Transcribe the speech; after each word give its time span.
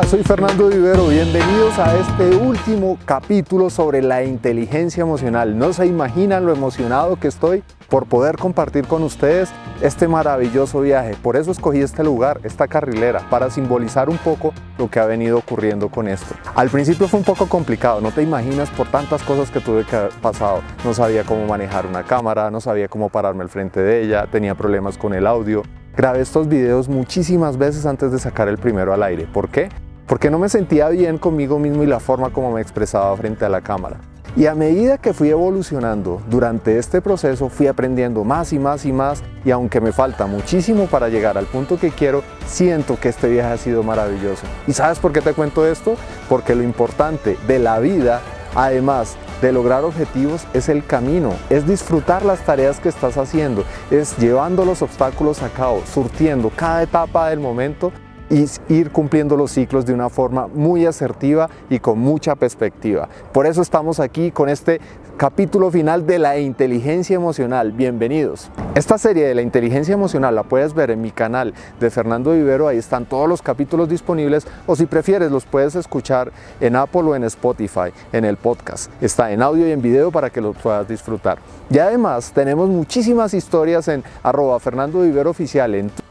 Soy 0.00 0.22
Fernando 0.24 0.68
Vivero, 0.68 1.08
bienvenidos 1.08 1.78
a 1.78 1.94
este 1.96 2.34
último 2.36 2.98
capítulo 3.04 3.68
sobre 3.68 4.00
la 4.00 4.24
inteligencia 4.24 5.02
emocional. 5.02 5.56
No 5.58 5.74
se 5.74 5.86
imaginan 5.86 6.46
lo 6.46 6.52
emocionado 6.52 7.16
que 7.16 7.28
estoy 7.28 7.62
por 7.90 8.06
poder 8.06 8.36
compartir 8.36 8.86
con 8.86 9.02
ustedes 9.02 9.50
este 9.82 10.08
maravilloso 10.08 10.80
viaje. 10.80 11.14
Por 11.22 11.36
eso 11.36 11.50
escogí 11.50 11.80
este 11.80 12.02
lugar, 12.02 12.40
esta 12.42 12.68
carrilera, 12.68 13.20
para 13.28 13.50
simbolizar 13.50 14.08
un 14.08 14.16
poco 14.16 14.54
lo 14.78 14.90
que 14.90 14.98
ha 14.98 15.04
venido 15.04 15.36
ocurriendo 15.36 15.90
con 15.90 16.08
esto. 16.08 16.34
Al 16.54 16.70
principio 16.70 17.06
fue 17.06 17.20
un 17.20 17.24
poco 17.24 17.46
complicado, 17.46 18.00
no 18.00 18.12
te 18.12 18.22
imaginas 18.22 18.70
por 18.70 18.88
tantas 18.88 19.22
cosas 19.22 19.50
que 19.50 19.60
tuve 19.60 19.84
que 19.84 19.96
haber 19.96 20.12
pasado. 20.22 20.62
No 20.84 20.94
sabía 20.94 21.24
cómo 21.24 21.46
manejar 21.46 21.86
una 21.86 22.02
cámara, 22.02 22.50
no 22.50 22.62
sabía 22.62 22.88
cómo 22.88 23.10
pararme 23.10 23.42
al 23.42 23.50
frente 23.50 23.80
de 23.80 24.02
ella, 24.02 24.26
tenía 24.26 24.54
problemas 24.54 24.96
con 24.96 25.12
el 25.12 25.26
audio, 25.26 25.62
Grabé 25.94 26.22
estos 26.22 26.48
videos 26.48 26.88
muchísimas 26.88 27.58
veces 27.58 27.84
antes 27.84 28.12
de 28.12 28.18
sacar 28.18 28.48
el 28.48 28.56
primero 28.56 28.94
al 28.94 29.02
aire. 29.02 29.26
¿Por 29.30 29.50
qué? 29.50 29.68
Porque 30.06 30.30
no 30.30 30.38
me 30.38 30.48
sentía 30.48 30.88
bien 30.88 31.18
conmigo 31.18 31.58
mismo 31.58 31.82
y 31.82 31.86
la 31.86 32.00
forma 32.00 32.30
como 32.30 32.50
me 32.50 32.62
expresaba 32.62 33.14
frente 33.14 33.44
a 33.44 33.50
la 33.50 33.60
cámara. 33.60 33.98
Y 34.34 34.46
a 34.46 34.54
medida 34.54 34.96
que 34.96 35.12
fui 35.12 35.28
evolucionando 35.28 36.22
durante 36.30 36.78
este 36.78 37.02
proceso, 37.02 37.50
fui 37.50 37.66
aprendiendo 37.66 38.24
más 38.24 38.54
y 38.54 38.58
más 38.58 38.86
y 38.86 38.92
más 38.92 39.22
y 39.44 39.50
aunque 39.50 39.82
me 39.82 39.92
falta 39.92 40.24
muchísimo 40.24 40.86
para 40.86 41.10
llegar 41.10 41.36
al 41.36 41.44
punto 41.44 41.78
que 41.78 41.90
quiero, 41.90 42.22
siento 42.46 42.98
que 42.98 43.10
este 43.10 43.28
viaje 43.28 43.52
ha 43.52 43.58
sido 43.58 43.82
maravilloso. 43.82 44.46
¿Y 44.66 44.72
sabes 44.72 44.98
por 44.98 45.12
qué 45.12 45.20
te 45.20 45.34
cuento 45.34 45.66
esto? 45.66 45.96
Porque 46.30 46.54
lo 46.54 46.62
importante 46.62 47.36
de 47.46 47.58
la 47.58 47.78
vida, 47.80 48.22
además 48.54 49.18
de 49.42 49.52
lograr 49.52 49.84
objetivos 49.84 50.46
es 50.54 50.70
el 50.70 50.86
camino, 50.86 51.34
es 51.50 51.66
disfrutar 51.66 52.24
las 52.24 52.40
tareas 52.46 52.80
que 52.80 52.88
estás 52.88 53.18
haciendo, 53.18 53.64
es 53.90 54.16
llevando 54.16 54.64
los 54.64 54.80
obstáculos 54.80 55.42
a 55.42 55.50
cabo, 55.50 55.82
surtiendo 55.92 56.50
cada 56.54 56.84
etapa 56.84 57.28
del 57.28 57.40
momento 57.40 57.92
y 58.30 58.46
ir 58.68 58.90
cumpliendo 58.90 59.36
los 59.36 59.50
ciclos 59.50 59.86
de 59.86 59.94
una 59.94 60.08
forma 60.08 60.46
muy 60.46 60.86
asertiva 60.86 61.48
y 61.68 61.78
con 61.78 61.98
mucha 61.98 62.34
perspectiva. 62.34 63.08
Por 63.32 63.46
eso 63.46 63.62
estamos 63.62 64.00
aquí 64.00 64.30
con 64.30 64.48
este 64.48 64.80
capítulo 65.16 65.70
final 65.70 66.06
de 66.06 66.18
la 66.18 66.38
inteligencia 66.38 67.14
emocional. 67.14 67.72
Bienvenidos. 67.72 68.50
Esta 68.74 68.98
serie 68.98 69.26
de 69.26 69.34
la 69.34 69.42
inteligencia 69.42 69.94
emocional 69.94 70.34
la 70.34 70.42
puedes 70.42 70.74
ver 70.74 70.90
en 70.90 71.00
mi 71.00 71.10
canal 71.10 71.54
de 71.78 71.90
Fernando 71.90 72.32
Vivero, 72.32 72.68
ahí 72.68 72.78
están 72.78 73.04
todos 73.04 73.28
los 73.28 73.42
capítulos 73.42 73.88
disponibles 73.88 74.46
o 74.66 74.74
si 74.74 74.86
prefieres 74.86 75.30
los 75.30 75.44
puedes 75.44 75.74
escuchar 75.74 76.32
en 76.60 76.76
Apple 76.76 77.02
o 77.02 77.14
en 77.14 77.24
Spotify, 77.24 77.92
en 78.12 78.24
el 78.24 78.36
podcast. 78.36 78.90
Está 79.00 79.30
en 79.30 79.42
audio 79.42 79.68
y 79.68 79.72
en 79.72 79.82
video 79.82 80.10
para 80.10 80.30
que 80.30 80.40
los 80.40 80.56
puedas 80.56 80.88
disfrutar. 80.88 81.38
Y 81.70 81.78
además 81.78 82.32
tenemos 82.32 82.68
muchísimas 82.68 83.34
historias 83.34 83.88
en 83.88 84.02
arroba 84.22 84.58
Fernando 84.58 85.02
Vivero 85.02 85.30
Oficial 85.30 85.74
en 85.74 86.01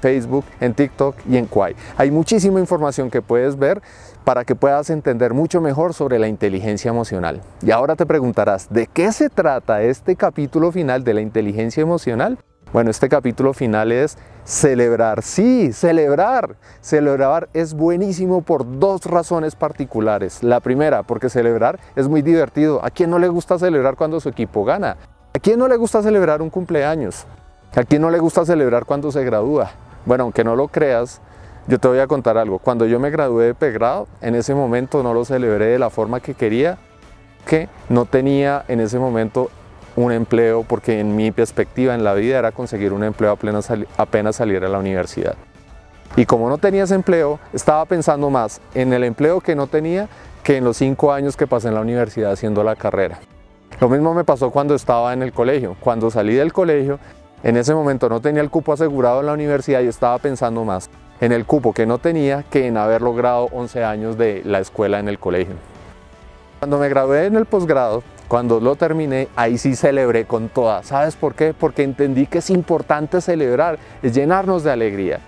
Facebook, 0.00 0.44
en 0.60 0.74
TikTok 0.74 1.16
y 1.28 1.36
en 1.36 1.46
Quai. 1.46 1.74
Hay 1.96 2.10
muchísima 2.10 2.60
información 2.60 3.10
que 3.10 3.22
puedes 3.22 3.58
ver 3.58 3.82
para 4.24 4.44
que 4.44 4.54
puedas 4.54 4.90
entender 4.90 5.34
mucho 5.34 5.60
mejor 5.60 5.94
sobre 5.94 6.18
la 6.18 6.28
inteligencia 6.28 6.90
emocional. 6.90 7.40
Y 7.62 7.70
ahora 7.70 7.96
te 7.96 8.06
preguntarás, 8.06 8.68
¿de 8.70 8.86
qué 8.86 9.12
se 9.12 9.30
trata 9.30 9.82
este 9.82 10.16
capítulo 10.16 10.70
final 10.70 11.02
de 11.04 11.14
la 11.14 11.20
inteligencia 11.20 11.80
emocional? 11.80 12.38
Bueno, 12.70 12.90
este 12.90 13.08
capítulo 13.08 13.54
final 13.54 13.92
es 13.92 14.18
celebrar. 14.44 15.22
Sí, 15.22 15.72
celebrar. 15.72 16.56
Celebrar 16.82 17.48
es 17.54 17.72
buenísimo 17.72 18.42
por 18.42 18.78
dos 18.78 19.06
razones 19.06 19.56
particulares. 19.56 20.42
La 20.42 20.60
primera, 20.60 21.02
porque 21.02 21.30
celebrar 21.30 21.80
es 21.96 22.08
muy 22.08 22.20
divertido. 22.20 22.84
¿A 22.84 22.90
quién 22.90 23.08
no 23.08 23.18
le 23.18 23.28
gusta 23.28 23.58
celebrar 23.58 23.96
cuando 23.96 24.20
su 24.20 24.28
equipo 24.28 24.64
gana? 24.66 24.98
¿A 25.32 25.38
quién 25.38 25.58
no 25.58 25.66
le 25.66 25.76
gusta 25.76 26.02
celebrar 26.02 26.42
un 26.42 26.50
cumpleaños? 26.50 27.24
¿A 27.74 27.84
quién 27.84 28.02
no 28.02 28.10
le 28.10 28.18
gusta 28.18 28.44
celebrar 28.44 28.84
cuando 28.84 29.10
se 29.10 29.24
gradúa? 29.24 29.70
Bueno, 30.04 30.24
aunque 30.24 30.44
no 30.44 30.56
lo 30.56 30.68
creas, 30.68 31.20
yo 31.66 31.78
te 31.78 31.88
voy 31.88 31.98
a 31.98 32.06
contar 32.06 32.38
algo. 32.38 32.58
Cuando 32.58 32.86
yo 32.86 32.98
me 32.98 33.10
gradué 33.10 33.46
de 33.46 33.54
pregrado, 33.54 34.08
en 34.20 34.34
ese 34.34 34.54
momento 34.54 35.02
no 35.02 35.12
lo 35.14 35.24
celebré 35.24 35.66
de 35.66 35.78
la 35.78 35.90
forma 35.90 36.20
que 36.20 36.34
quería, 36.34 36.78
que 37.46 37.68
no 37.88 38.04
tenía 38.04 38.64
en 38.68 38.80
ese 38.80 38.98
momento 38.98 39.50
un 39.96 40.12
empleo, 40.12 40.62
porque 40.62 41.00
en 41.00 41.16
mi 41.16 41.30
perspectiva 41.30 41.94
en 41.94 42.04
la 42.04 42.14
vida 42.14 42.38
era 42.38 42.52
conseguir 42.52 42.92
un 42.92 43.04
empleo 43.04 43.32
apenas, 43.32 43.70
apenas 43.96 44.40
a 44.40 44.46
la 44.46 44.78
universidad. 44.78 45.34
Y 46.16 46.24
como 46.24 46.48
no 46.48 46.58
tenía 46.58 46.84
ese 46.84 46.94
empleo, 46.94 47.38
estaba 47.52 47.84
pensando 47.84 48.30
más 48.30 48.60
en 48.74 48.92
el 48.92 49.04
empleo 49.04 49.40
que 49.40 49.54
no 49.54 49.66
tenía 49.66 50.08
que 50.42 50.56
en 50.56 50.64
los 50.64 50.76
cinco 50.78 51.12
años 51.12 51.36
que 51.36 51.46
pasé 51.46 51.68
en 51.68 51.74
la 51.74 51.80
universidad 51.80 52.32
haciendo 52.32 52.64
la 52.64 52.76
carrera. 52.76 53.18
Lo 53.80 53.88
mismo 53.88 54.14
me 54.14 54.24
pasó 54.24 54.50
cuando 54.50 54.74
estaba 54.74 55.12
en 55.12 55.22
el 55.22 55.32
colegio. 55.32 55.76
Cuando 55.80 56.10
salí 56.10 56.34
del 56.34 56.52
colegio, 56.52 56.98
en 57.42 57.56
ese 57.56 57.74
momento 57.74 58.08
no 58.08 58.20
tenía 58.20 58.42
el 58.42 58.50
cupo 58.50 58.72
asegurado 58.72 59.20
en 59.20 59.26
la 59.26 59.32
universidad 59.32 59.80
y 59.80 59.86
estaba 59.86 60.18
pensando 60.18 60.64
más 60.64 60.90
en 61.20 61.32
el 61.32 61.44
cupo 61.46 61.72
que 61.72 61.86
no 61.86 61.98
tenía 61.98 62.44
que 62.50 62.66
en 62.66 62.76
haber 62.76 63.02
logrado 63.02 63.48
11 63.52 63.84
años 63.84 64.18
de 64.18 64.42
la 64.44 64.60
escuela 64.60 64.98
en 64.98 65.08
el 65.08 65.18
colegio. 65.18 65.54
Cuando 66.58 66.78
me 66.78 66.88
gradué 66.88 67.26
en 67.26 67.36
el 67.36 67.46
posgrado, 67.46 68.02
cuando 68.26 68.60
lo 68.60 68.76
terminé, 68.76 69.28
ahí 69.36 69.58
sí 69.58 69.74
celebré 69.74 70.24
con 70.26 70.48
toda. 70.48 70.82
¿Sabes 70.82 71.16
por 71.16 71.34
qué? 71.34 71.54
Porque 71.58 71.82
entendí 71.82 72.26
que 72.26 72.38
es 72.38 72.50
importante 72.50 73.20
celebrar, 73.20 73.78
es 74.02 74.14
llenarnos 74.14 74.64
de 74.64 74.72
alegría. 74.72 75.20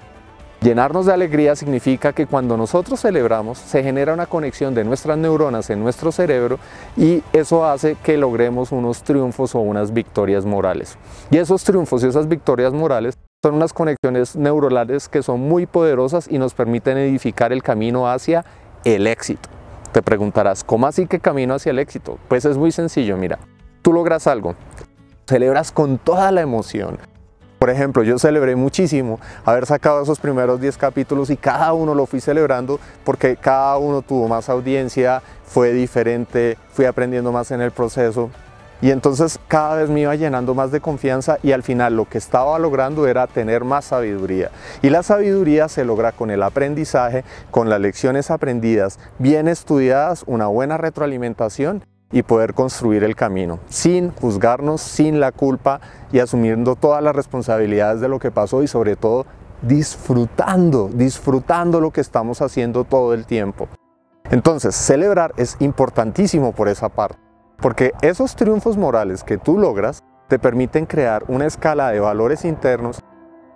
Llenarnos 0.62 1.06
de 1.06 1.14
alegría 1.14 1.56
significa 1.56 2.12
que 2.12 2.26
cuando 2.26 2.58
nosotros 2.58 3.00
celebramos 3.00 3.56
se 3.56 3.82
genera 3.82 4.12
una 4.12 4.26
conexión 4.26 4.74
de 4.74 4.84
nuestras 4.84 5.16
neuronas 5.16 5.70
en 5.70 5.82
nuestro 5.82 6.12
cerebro 6.12 6.58
y 6.98 7.22
eso 7.32 7.64
hace 7.64 7.96
que 8.02 8.18
logremos 8.18 8.70
unos 8.70 9.02
triunfos 9.02 9.54
o 9.54 9.60
unas 9.60 9.94
victorias 9.94 10.44
morales. 10.44 10.98
Y 11.30 11.38
esos 11.38 11.64
triunfos 11.64 12.04
y 12.04 12.08
esas 12.08 12.28
victorias 12.28 12.74
morales 12.74 13.14
son 13.42 13.54
unas 13.54 13.72
conexiones 13.72 14.36
neuronales 14.36 15.08
que 15.08 15.22
son 15.22 15.40
muy 15.40 15.64
poderosas 15.64 16.28
y 16.30 16.36
nos 16.36 16.52
permiten 16.52 16.98
edificar 16.98 17.54
el 17.54 17.62
camino 17.62 18.10
hacia 18.10 18.44
el 18.84 19.06
éxito. 19.06 19.48
Te 19.92 20.02
preguntarás, 20.02 20.62
¿cómo 20.62 20.86
así 20.86 21.06
que 21.06 21.20
camino 21.20 21.54
hacia 21.54 21.70
el 21.70 21.78
éxito? 21.78 22.18
Pues 22.28 22.44
es 22.44 22.58
muy 22.58 22.70
sencillo, 22.70 23.16
mira, 23.16 23.38
tú 23.80 23.94
logras 23.94 24.26
algo, 24.26 24.54
celebras 25.26 25.72
con 25.72 25.96
toda 25.96 26.30
la 26.32 26.42
emoción, 26.42 26.98
por 27.60 27.68
ejemplo, 27.68 28.02
yo 28.02 28.18
celebré 28.18 28.56
muchísimo 28.56 29.20
haber 29.44 29.66
sacado 29.66 30.02
esos 30.02 30.18
primeros 30.18 30.62
10 30.62 30.78
capítulos 30.78 31.28
y 31.28 31.36
cada 31.36 31.74
uno 31.74 31.94
lo 31.94 32.06
fui 32.06 32.18
celebrando 32.18 32.80
porque 33.04 33.36
cada 33.36 33.76
uno 33.76 34.00
tuvo 34.00 34.28
más 34.28 34.48
audiencia, 34.48 35.22
fue 35.44 35.74
diferente, 35.74 36.56
fui 36.72 36.86
aprendiendo 36.86 37.32
más 37.32 37.50
en 37.50 37.60
el 37.60 37.70
proceso. 37.70 38.30
Y 38.80 38.90
entonces 38.90 39.38
cada 39.46 39.76
vez 39.76 39.90
me 39.90 40.00
iba 40.00 40.14
llenando 40.14 40.54
más 40.54 40.72
de 40.72 40.80
confianza 40.80 41.36
y 41.42 41.52
al 41.52 41.62
final 41.62 41.96
lo 41.96 42.08
que 42.08 42.16
estaba 42.16 42.58
logrando 42.58 43.06
era 43.06 43.26
tener 43.26 43.62
más 43.62 43.84
sabiduría. 43.84 44.50
Y 44.80 44.88
la 44.88 45.02
sabiduría 45.02 45.68
se 45.68 45.84
logra 45.84 46.12
con 46.12 46.30
el 46.30 46.42
aprendizaje, 46.42 47.24
con 47.50 47.68
las 47.68 47.78
lecciones 47.78 48.30
aprendidas, 48.30 48.98
bien 49.18 49.48
estudiadas, 49.48 50.24
una 50.26 50.46
buena 50.46 50.78
retroalimentación 50.78 51.84
y 52.12 52.22
poder 52.22 52.54
construir 52.54 53.04
el 53.04 53.14
camino 53.14 53.60
sin 53.68 54.10
juzgarnos, 54.10 54.80
sin 54.80 55.20
la 55.20 55.32
culpa 55.32 55.80
y 56.12 56.18
asumiendo 56.18 56.76
todas 56.76 57.02
las 57.02 57.14
responsabilidades 57.14 58.00
de 58.00 58.08
lo 58.08 58.18
que 58.18 58.30
pasó 58.30 58.62
y 58.62 58.66
sobre 58.66 58.96
todo 58.96 59.26
disfrutando, 59.62 60.88
disfrutando 60.92 61.80
lo 61.80 61.90
que 61.90 62.00
estamos 62.00 62.40
haciendo 62.42 62.84
todo 62.84 63.14
el 63.14 63.26
tiempo. 63.26 63.68
Entonces, 64.30 64.74
celebrar 64.74 65.32
es 65.36 65.56
importantísimo 65.60 66.52
por 66.52 66.68
esa 66.68 66.88
parte, 66.88 67.18
porque 67.60 67.92
esos 68.00 68.36
triunfos 68.36 68.76
morales 68.76 69.24
que 69.24 69.38
tú 69.38 69.58
logras 69.58 70.02
te 70.28 70.38
permiten 70.38 70.86
crear 70.86 71.24
una 71.28 71.46
escala 71.46 71.90
de 71.90 72.00
valores 72.00 72.44
internos 72.44 73.02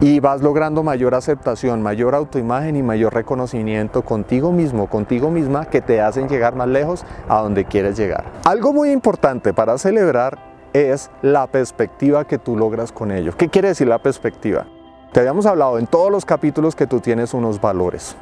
y 0.04 0.20
vas 0.20 0.42
logrando 0.42 0.82
mayor 0.82 1.14
aceptación, 1.14 1.80
mayor 1.80 2.14
autoimagen 2.14 2.76
y 2.76 2.82
mayor 2.82 3.14
reconocimiento 3.14 4.02
contigo 4.02 4.52
mismo, 4.52 4.86
contigo 4.86 5.30
misma, 5.30 5.64
que 5.64 5.80
te 5.80 6.02
hacen 6.02 6.28
llegar 6.28 6.54
más 6.54 6.68
lejos 6.68 7.06
a 7.26 7.40
donde 7.40 7.64
quieres 7.64 7.96
llegar. 7.96 8.22
Algo 8.44 8.74
muy 8.74 8.90
importante 8.90 9.54
para 9.54 9.78
celebrar 9.78 10.38
es 10.74 11.10
la 11.22 11.46
perspectiva 11.46 12.26
que 12.26 12.36
tú 12.36 12.54
logras 12.54 12.92
con 12.92 13.12
ello. 13.12 13.32
¿Qué 13.34 13.48
quiere 13.48 13.68
decir 13.68 13.88
la 13.88 14.02
perspectiva? 14.02 14.66
Te 15.14 15.20
habíamos 15.20 15.46
hablado 15.46 15.78
en 15.78 15.86
todos 15.86 16.12
los 16.12 16.26
capítulos 16.26 16.76
que 16.76 16.86
tú 16.86 17.00
tienes 17.00 17.32
unos 17.32 17.58
valores 17.58 18.14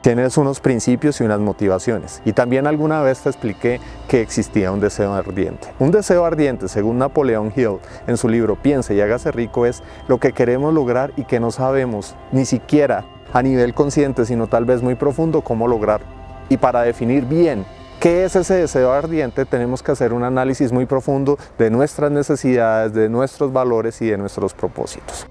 tienes 0.00 0.36
unos 0.36 0.60
principios 0.60 1.20
y 1.20 1.24
unas 1.24 1.40
motivaciones. 1.40 2.22
Y 2.24 2.32
también 2.32 2.66
alguna 2.66 3.02
vez 3.02 3.20
te 3.20 3.28
expliqué 3.28 3.80
que 4.08 4.20
existía 4.20 4.72
un 4.72 4.80
deseo 4.80 5.12
ardiente. 5.14 5.68
Un 5.78 5.90
deseo 5.90 6.24
ardiente, 6.24 6.68
según 6.68 6.98
Napoleón 6.98 7.52
Hill 7.54 7.78
en 8.06 8.16
su 8.16 8.28
libro 8.28 8.56
Piense 8.56 8.94
y 8.94 9.00
hágase 9.00 9.32
rico, 9.32 9.66
es 9.66 9.82
lo 10.08 10.18
que 10.18 10.32
queremos 10.32 10.72
lograr 10.72 11.12
y 11.16 11.24
que 11.24 11.40
no 11.40 11.50
sabemos 11.50 12.14
ni 12.32 12.44
siquiera 12.44 13.04
a 13.32 13.42
nivel 13.42 13.74
consciente, 13.74 14.24
sino 14.24 14.46
tal 14.46 14.64
vez 14.64 14.82
muy 14.82 14.94
profundo, 14.94 15.42
cómo 15.42 15.68
lograr. 15.68 16.00
Y 16.48 16.58
para 16.58 16.82
definir 16.82 17.24
bien 17.24 17.66
¿Qué 18.00 18.26
es 18.26 18.36
ese 18.36 18.54
deseo 18.54 18.92
ardiente? 18.92 19.46
Tenemos 19.46 19.82
que 19.82 19.90
hacer 19.90 20.12
un 20.12 20.22
análisis 20.22 20.70
muy 20.70 20.84
profundo 20.84 21.38
de 21.58 21.70
nuestras 21.70 22.12
necesidades, 22.12 22.92
de 22.92 23.08
nuestros 23.08 23.52
valores 23.52 24.02
y 24.02 24.06
de 24.06 24.18
nuestros 24.18 24.52
propósitos. 24.52 25.26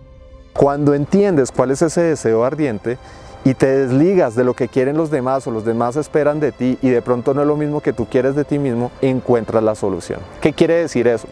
Cuando 0.52 0.96
entiendes 0.96 1.52
cuál 1.52 1.72
es 1.72 1.84
ese 1.84 2.02
deseo 2.02 2.44
ardiente, 2.44 2.98
y 3.46 3.54
te 3.54 3.68
desligas 3.68 4.36
de 4.36 4.44
lo 4.44 4.56
que 4.56 4.68
quieren 4.68 4.98
los 4.98 5.12
demás 5.12 5.46
o 5.46 5.52
los 5.52 5.64
demás 5.64 5.96
esperan 5.96 6.40
de 6.40 6.52
ti 6.52 6.80
y 6.82 6.90
de 6.90 7.02
pronto 7.04 7.34
no 7.34 7.42
es 7.42 7.48
lo 7.48 7.56
mismo 7.56 7.80
que 7.80 7.94
tú 7.94 8.08
quieres 8.08 8.36
de 8.36 8.44
ti 8.44 8.58
mismo, 8.58 8.92
encuentras 9.02 9.64
la 9.64 9.76
solución. 9.76 10.20
¿Qué 10.42 10.52
quiere 10.52 10.74
decir 10.74 11.08
eso? 11.08 11.28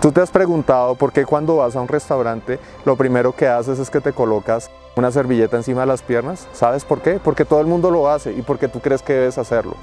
Tú 0.00 0.10
te 0.10 0.20
has 0.20 0.30
preguntado 0.30 0.96
por 0.96 1.12
qué 1.12 1.24
cuando 1.24 1.56
vas 1.56 1.76
a 1.76 1.80
un 1.80 1.88
restaurante 1.88 2.58
lo 2.84 2.96
primero 2.96 3.34
que 3.34 3.46
haces 3.46 3.78
es 3.78 3.88
que 3.88 4.00
te 4.00 4.12
colocas 4.12 4.68
una 4.96 5.12
servilleta 5.12 5.56
encima 5.56 5.82
de 5.82 5.86
las 5.86 6.02
piernas. 6.02 6.48
¿Sabes 6.52 6.84
por 6.84 7.00
qué? 7.02 7.20
Porque 7.22 7.44
todo 7.44 7.60
el 7.60 7.66
mundo 7.66 7.90
lo 7.92 8.10
hace 8.10 8.32
y 8.32 8.42
porque 8.42 8.66
tú 8.66 8.80
crees 8.80 9.02
que 9.02 9.12
debes 9.12 9.38
hacerlo. 9.38 9.76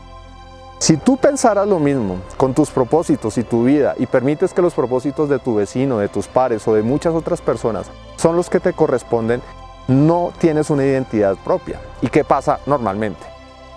Si 0.78 0.98
tú 0.98 1.16
pensaras 1.16 1.68
lo 1.68 1.80
mismo 1.80 2.18
con 2.36 2.54
tus 2.54 2.70
propósitos 2.70 3.38
y 3.38 3.44
tu 3.44 3.64
vida 3.64 3.96
y 3.98 4.08
permites 4.08 4.54
que 4.54 4.62
los 4.62 4.74
propósitos 4.74 5.30
de 5.30 5.40
tu 5.40 5.56
vecino, 5.56 6.00
de 6.00 6.10
tus 6.10 6.28
pares 6.28 6.68
o 6.68 6.74
de 6.74 6.84
muchas 6.84 7.14
otras 7.14 7.40
personas 7.40 7.88
son 8.18 8.36
los 8.36 8.50
que 8.50 8.60
te 8.60 8.74
corresponden, 8.74 9.42
no 9.88 10.32
tienes 10.38 10.70
una 10.70 10.84
identidad 10.84 11.36
propia. 11.38 11.80
¿Y 12.02 12.08
qué 12.08 12.24
pasa 12.24 12.60
normalmente? 12.66 13.26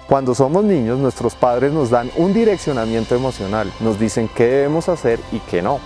Cuando 0.09 0.35
somos 0.35 0.65
niños, 0.65 0.99
nuestros 0.99 1.35
padres 1.35 1.73
nos 1.73 1.91
dan 1.91 2.11
un 2.17 2.33
direccionamiento 2.33 3.15
emocional, 3.15 3.71
nos 3.81 3.99
dicen 3.99 4.29
qué 4.35 4.47
debemos 4.47 4.89
hacer 4.89 5.21
y 5.33 5.39
qué 5.41 5.61
no. 5.61 5.81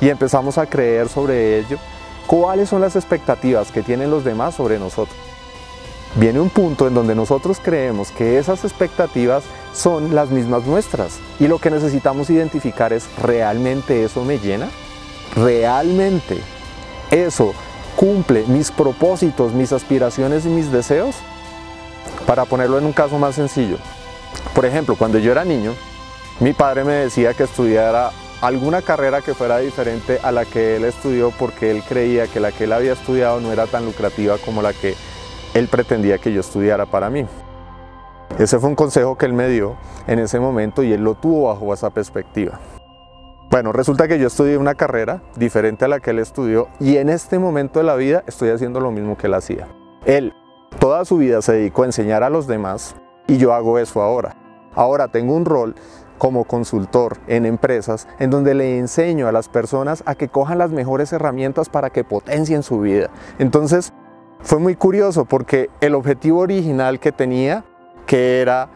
Y 0.00 0.08
empezamos 0.08 0.58
a 0.58 0.66
creer 0.66 1.08
sobre 1.08 1.60
ello 1.60 1.78
cuáles 2.26 2.68
son 2.68 2.80
las 2.80 2.96
expectativas 2.96 3.70
que 3.70 3.82
tienen 3.82 4.10
los 4.10 4.24
demás 4.24 4.56
sobre 4.56 4.80
nosotros. 4.80 5.16
Viene 6.16 6.40
un 6.40 6.50
punto 6.50 6.88
en 6.88 6.94
donde 6.94 7.14
nosotros 7.14 7.58
creemos 7.62 8.10
que 8.10 8.36
esas 8.36 8.64
expectativas 8.64 9.44
son 9.72 10.14
las 10.14 10.30
mismas 10.30 10.66
nuestras 10.66 11.20
y 11.38 11.46
lo 11.46 11.58
que 11.58 11.70
necesitamos 11.70 12.28
identificar 12.30 12.92
es 12.92 13.08
¿realmente 13.22 14.04
eso 14.04 14.24
me 14.24 14.38
llena? 14.38 14.68
¿Realmente 15.36 16.38
eso 17.10 17.54
cumple 17.96 18.44
mis 18.46 18.70
propósitos, 18.70 19.52
mis 19.52 19.72
aspiraciones 19.72 20.44
y 20.46 20.48
mis 20.48 20.70
deseos? 20.72 21.16
Para 22.26 22.44
ponerlo 22.44 22.78
en 22.78 22.86
un 22.86 22.92
caso 22.92 23.18
más 23.18 23.34
sencillo, 23.34 23.76
por 24.54 24.66
ejemplo, 24.66 24.96
cuando 24.96 25.18
yo 25.18 25.32
era 25.32 25.44
niño, 25.44 25.72
mi 26.40 26.52
padre 26.52 26.84
me 26.84 26.92
decía 26.94 27.34
que 27.34 27.44
estudiara 27.44 28.10
alguna 28.40 28.82
carrera 28.82 29.20
que 29.20 29.34
fuera 29.34 29.58
diferente 29.58 30.18
a 30.22 30.32
la 30.32 30.44
que 30.44 30.76
él 30.76 30.84
estudió 30.84 31.30
porque 31.30 31.70
él 31.70 31.82
creía 31.88 32.26
que 32.26 32.40
la 32.40 32.50
que 32.50 32.64
él 32.64 32.72
había 32.72 32.92
estudiado 32.92 33.40
no 33.40 33.52
era 33.52 33.66
tan 33.66 33.84
lucrativa 33.84 34.36
como 34.44 34.62
la 34.62 34.72
que 34.72 34.96
él 35.54 35.68
pretendía 35.68 36.18
que 36.18 36.32
yo 36.32 36.40
estudiara 36.40 36.86
para 36.86 37.08
mí. 37.08 37.24
Ese 38.38 38.58
fue 38.58 38.68
un 38.68 38.74
consejo 38.74 39.16
que 39.16 39.26
él 39.26 39.32
me 39.32 39.48
dio 39.48 39.76
en 40.06 40.18
ese 40.18 40.40
momento 40.40 40.82
y 40.82 40.92
él 40.92 41.04
lo 41.04 41.14
tuvo 41.14 41.48
bajo 41.48 41.72
esa 41.72 41.90
perspectiva. 41.90 42.58
Bueno, 43.52 43.70
resulta 43.70 44.08
que 44.08 44.18
yo 44.18 44.28
estudié 44.28 44.56
una 44.56 44.76
carrera 44.76 45.20
diferente 45.36 45.84
a 45.84 45.88
la 45.88 46.00
que 46.00 46.12
él 46.12 46.20
estudió 46.20 46.68
y 46.80 46.96
en 46.96 47.10
este 47.10 47.38
momento 47.38 47.80
de 47.80 47.84
la 47.84 47.96
vida 47.96 48.24
estoy 48.26 48.48
haciendo 48.48 48.80
lo 48.80 48.90
mismo 48.90 49.18
que 49.18 49.26
él 49.26 49.34
hacía. 49.34 49.68
Él 50.06 50.32
toda 50.78 51.04
su 51.04 51.18
vida 51.18 51.42
se 51.42 51.52
dedicó 51.52 51.82
a 51.82 51.84
enseñar 51.84 52.22
a 52.22 52.30
los 52.30 52.46
demás 52.46 52.96
y 53.26 53.36
yo 53.36 53.52
hago 53.52 53.78
eso 53.78 54.00
ahora. 54.00 54.36
Ahora 54.74 55.08
tengo 55.08 55.36
un 55.36 55.44
rol 55.44 55.74
como 56.16 56.44
consultor 56.44 57.18
en 57.26 57.44
empresas 57.44 58.08
en 58.18 58.30
donde 58.30 58.54
le 58.54 58.78
enseño 58.78 59.28
a 59.28 59.32
las 59.32 59.50
personas 59.50 60.02
a 60.06 60.14
que 60.14 60.28
cojan 60.28 60.56
las 60.56 60.70
mejores 60.70 61.12
herramientas 61.12 61.68
para 61.68 61.90
que 61.90 62.04
potencien 62.04 62.62
su 62.62 62.80
vida. 62.80 63.10
Entonces 63.38 63.92
fue 64.40 64.60
muy 64.60 64.76
curioso 64.76 65.26
porque 65.26 65.68
el 65.82 65.94
objetivo 65.94 66.38
original 66.38 66.98
que 66.98 67.12
tenía, 67.12 67.66
que 68.06 68.40
era 68.40 68.70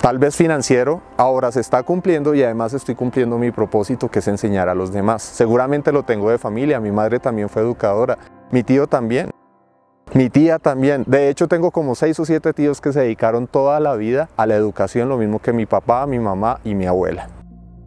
tal 0.00 0.18
vez 0.18 0.36
financiero, 0.36 1.02
ahora 1.16 1.52
se 1.52 1.60
está 1.60 1.82
cumpliendo 1.82 2.34
y 2.34 2.42
además 2.42 2.72
estoy 2.72 2.94
cumpliendo 2.94 3.38
mi 3.38 3.50
propósito 3.50 4.10
que 4.10 4.20
es 4.20 4.28
enseñar 4.28 4.68
a 4.68 4.74
los 4.74 4.92
demás. 4.92 5.22
Seguramente 5.22 5.92
lo 5.92 6.04
tengo 6.04 6.30
de 6.30 6.38
familia, 6.38 6.80
mi 6.80 6.92
madre 6.92 7.18
también 7.18 7.48
fue 7.48 7.62
educadora, 7.62 8.18
mi 8.50 8.62
tío 8.62 8.86
también. 8.86 9.30
Mi 10.14 10.30
tía 10.30 10.58
también. 10.58 11.04
De 11.06 11.28
hecho, 11.28 11.48
tengo 11.48 11.70
como 11.70 11.94
seis 11.94 12.18
o 12.18 12.24
siete 12.24 12.54
tíos 12.54 12.80
que 12.80 12.94
se 12.94 13.00
dedicaron 13.00 13.46
toda 13.46 13.78
la 13.78 13.94
vida 13.94 14.30
a 14.38 14.46
la 14.46 14.56
educación, 14.56 15.10
lo 15.10 15.18
mismo 15.18 15.38
que 15.38 15.52
mi 15.52 15.66
papá, 15.66 16.06
mi 16.06 16.18
mamá 16.18 16.60
y 16.64 16.74
mi 16.74 16.86
abuela. 16.86 17.28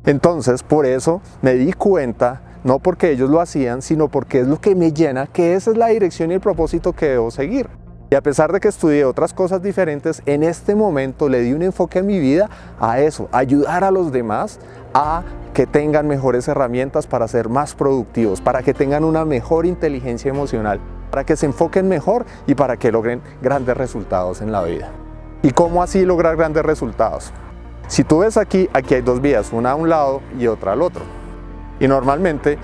Entonces, 0.05 0.61
por 0.61 0.85
eso 0.85 1.21
me 1.41 1.55
di 1.55 1.73
cuenta, 1.73 2.41
no 2.63 2.77
porque 2.77 3.09
ellos 3.09 3.29
lo 3.29 3.41
hacían, 3.41 3.81
sino 3.81 4.07
porque 4.07 4.41
es 4.41 4.47
lo 4.47 4.61
que 4.61 4.75
me 4.75 4.93
llena, 4.93 5.25
que 5.25 5.55
esa 5.55 5.71
es 5.71 5.77
la 5.77 5.87
dirección 5.87 6.29
y 6.29 6.35
el 6.35 6.41
propósito 6.41 6.93
que 6.93 7.07
debo 7.07 7.31
seguir. 7.31 7.67
Y 8.13 8.15
a 8.17 8.21
pesar 8.21 8.51
de 8.51 8.59
que 8.59 8.67
estudié 8.67 9.05
otras 9.05 9.33
cosas 9.33 9.63
diferentes, 9.63 10.21
en 10.25 10.43
este 10.43 10.75
momento 10.75 11.29
le 11.29 11.39
di 11.39 11.53
un 11.53 11.61
enfoque 11.61 11.99
en 11.99 12.07
mi 12.07 12.19
vida 12.19 12.49
a 12.77 12.99
eso, 12.99 13.29
ayudar 13.31 13.85
a 13.85 13.91
los 13.91 14.11
demás 14.11 14.59
a 14.93 15.23
que 15.53 15.65
tengan 15.65 16.09
mejores 16.09 16.45
herramientas 16.49 17.07
para 17.07 17.25
ser 17.29 17.47
más 17.47 17.73
productivos, 17.73 18.41
para 18.41 18.63
que 18.63 18.73
tengan 18.73 19.05
una 19.05 19.23
mejor 19.23 19.65
inteligencia 19.65 20.27
emocional, 20.27 20.81
para 21.09 21.23
que 21.23 21.37
se 21.37 21.45
enfoquen 21.45 21.87
mejor 21.87 22.25
y 22.47 22.55
para 22.55 22.75
que 22.75 22.91
logren 22.91 23.21
grandes 23.41 23.77
resultados 23.77 24.41
en 24.41 24.51
la 24.51 24.61
vida. 24.63 24.89
¿Y 25.41 25.51
cómo 25.51 25.81
así 25.81 26.03
lograr 26.03 26.35
grandes 26.35 26.65
resultados? 26.65 27.31
Si 27.87 28.03
tú 28.03 28.19
ves 28.19 28.35
aquí, 28.35 28.69
aquí 28.73 28.95
hay 28.95 29.03
dos 29.03 29.21
vías, 29.21 29.53
una 29.53 29.71
a 29.71 29.75
un 29.75 29.87
lado 29.87 30.19
y 30.37 30.47
otra 30.47 30.73
al 30.73 30.81
otro. 30.81 31.03
Y 31.79 31.87
normalmente, 31.87 32.57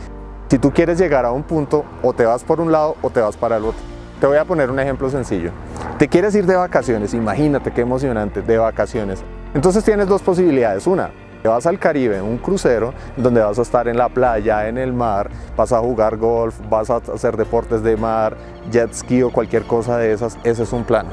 si 0.50 0.60
tú 0.60 0.74
quieres 0.74 1.00
llegar 1.00 1.24
a 1.24 1.32
un 1.32 1.44
punto, 1.44 1.86
o 2.04 2.12
te 2.12 2.26
vas 2.26 2.44
por 2.44 2.60
un 2.60 2.74
lado 2.74 2.98
o 3.02 3.10
te 3.10 3.22
vas 3.22 3.38
para 3.38 3.56
el 3.56 3.64
otro. 3.64 3.97
Te 4.20 4.26
voy 4.26 4.38
a 4.38 4.46
poner 4.46 4.72
un 4.72 4.80
ejemplo 4.80 5.12
sencillo. 5.12 5.52
Te 6.00 6.08
quieres 6.08 6.34
ir 6.34 6.48
de 6.48 6.56
vacaciones, 6.56 7.14
imagínate 7.14 7.70
qué 7.70 7.82
emocionante, 7.82 8.42
de 8.42 8.58
vacaciones. 8.58 9.24
Entonces 9.54 9.84
tienes 9.84 10.08
dos 10.08 10.24
posibilidades. 10.24 10.88
Una, 10.88 11.12
te 11.44 11.48
vas 11.48 11.68
al 11.68 11.78
Caribe 11.78 12.20
un 12.20 12.40
crucero 12.40 12.96
donde 13.16 13.42
vas 13.42 13.60
a 13.60 13.62
estar 13.62 13.88
en 13.88 13.96
la 13.96 14.10
playa, 14.10 14.68
en 14.68 14.80
el 14.80 14.92
mar, 14.92 15.30
vas 15.56 15.72
a 15.72 15.80
jugar 15.80 16.18
golf, 16.18 16.56
vas 16.68 16.90
a 16.90 16.96
hacer 16.96 17.38
deportes 17.38 17.84
de 17.84 17.96
mar, 17.96 18.36
jet 18.72 18.92
ski 18.92 19.22
o 19.22 19.32
cualquier 19.32 19.66
cosa 19.66 20.00
de 20.00 20.12
esas, 20.12 20.36
ese 20.44 20.64
es 20.64 20.74
un 20.74 20.84
plan. 20.84 21.06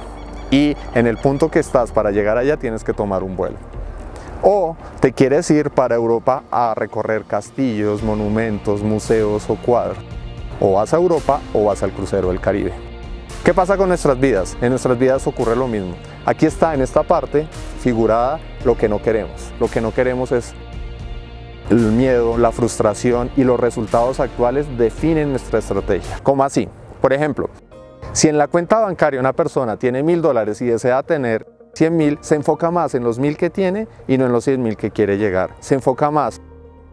Y 0.51 0.75
en 0.95 1.07
el 1.07 1.19
punto 1.19 1.51
que 1.51 1.59
estás 1.59 1.93
para 1.93 2.11
llegar 2.11 2.39
allá 2.39 2.57
tienes 2.57 2.85
que 2.85 2.95
tomar 2.95 3.23
un 3.23 3.37
vuelo. 3.37 3.57
O 4.41 4.77
te 5.01 5.13
quieres 5.13 5.51
ir 5.51 5.71
para 5.71 5.95
Europa 5.95 6.45
a 6.51 6.73
recorrer 6.75 7.25
castillos, 7.25 8.03
monumentos, 8.03 8.83
museos 8.83 9.45
o 9.51 9.57
cuadros. 9.57 9.99
O 10.59 10.73
vas 10.73 10.95
a 10.95 10.97
Europa 10.97 11.41
o 11.53 11.65
vas 11.65 11.83
al 11.83 11.93
crucero 11.93 12.29
del 12.29 12.41
Caribe. 12.41 12.94
¿Qué 13.45 13.53
pasa 13.53 13.77
con 13.77 13.89
nuestras 13.89 14.19
vidas? 14.19 14.57
En 14.63 14.71
nuestras 14.71 14.99
vidas 14.99 15.27
ocurre 15.27 15.55
lo 15.55 15.69
mismo. 15.69 15.95
Aquí 16.25 16.47
está 16.47 16.73
en 16.73 16.81
esta 16.81 17.03
parte 17.03 17.47
figurada 17.79 18.41
lo 18.65 18.75
que 18.75 18.89
no 18.89 19.03
queremos. 19.03 19.53
Lo 19.61 19.69
que 19.69 19.83
no 19.83 19.93
queremos 19.93 20.33
es 20.33 20.55
el 21.69 21.93
miedo, 21.93 22.39
la 22.39 22.53
frustración 22.53 23.31
y 23.37 23.45
los 23.45 23.61
resultados 23.61 24.19
actuales 24.19 24.67
definen 24.79 25.29
nuestra 25.29 25.59
estrategia. 25.59 26.21
¿Cómo 26.23 26.43
así? 26.43 26.71
Por 27.03 27.13
ejemplo, 27.13 27.51
si 28.15 28.29
en 28.29 28.39
la 28.39 28.49
cuenta 28.49 28.79
bancaria 28.79 29.21
una 29.21 29.35
persona 29.35 29.77
tiene 29.79 30.03
mil 30.03 30.23
dólares 30.23 30.63
y 30.63 30.67
desea 30.67 31.03
tener 31.03 31.47
100 31.75 31.95
mil, 31.95 32.19
se 32.23 32.37
enfoca 32.37 32.71
más 32.71 32.95
en 32.95 33.05
los 33.05 33.19
mil 33.19 33.37
que 33.37 33.51
tiene 33.51 33.89
y 34.09 34.17
no 34.17 34.25
en 34.25 34.33
los 34.33 34.45
100 34.45 34.63
mil 34.63 34.79
que 34.79 34.91
quiere 34.91 35.19
llegar. 35.19 35.55
Se 35.61 35.75
enfoca 35.75 36.11
más 36.11 36.41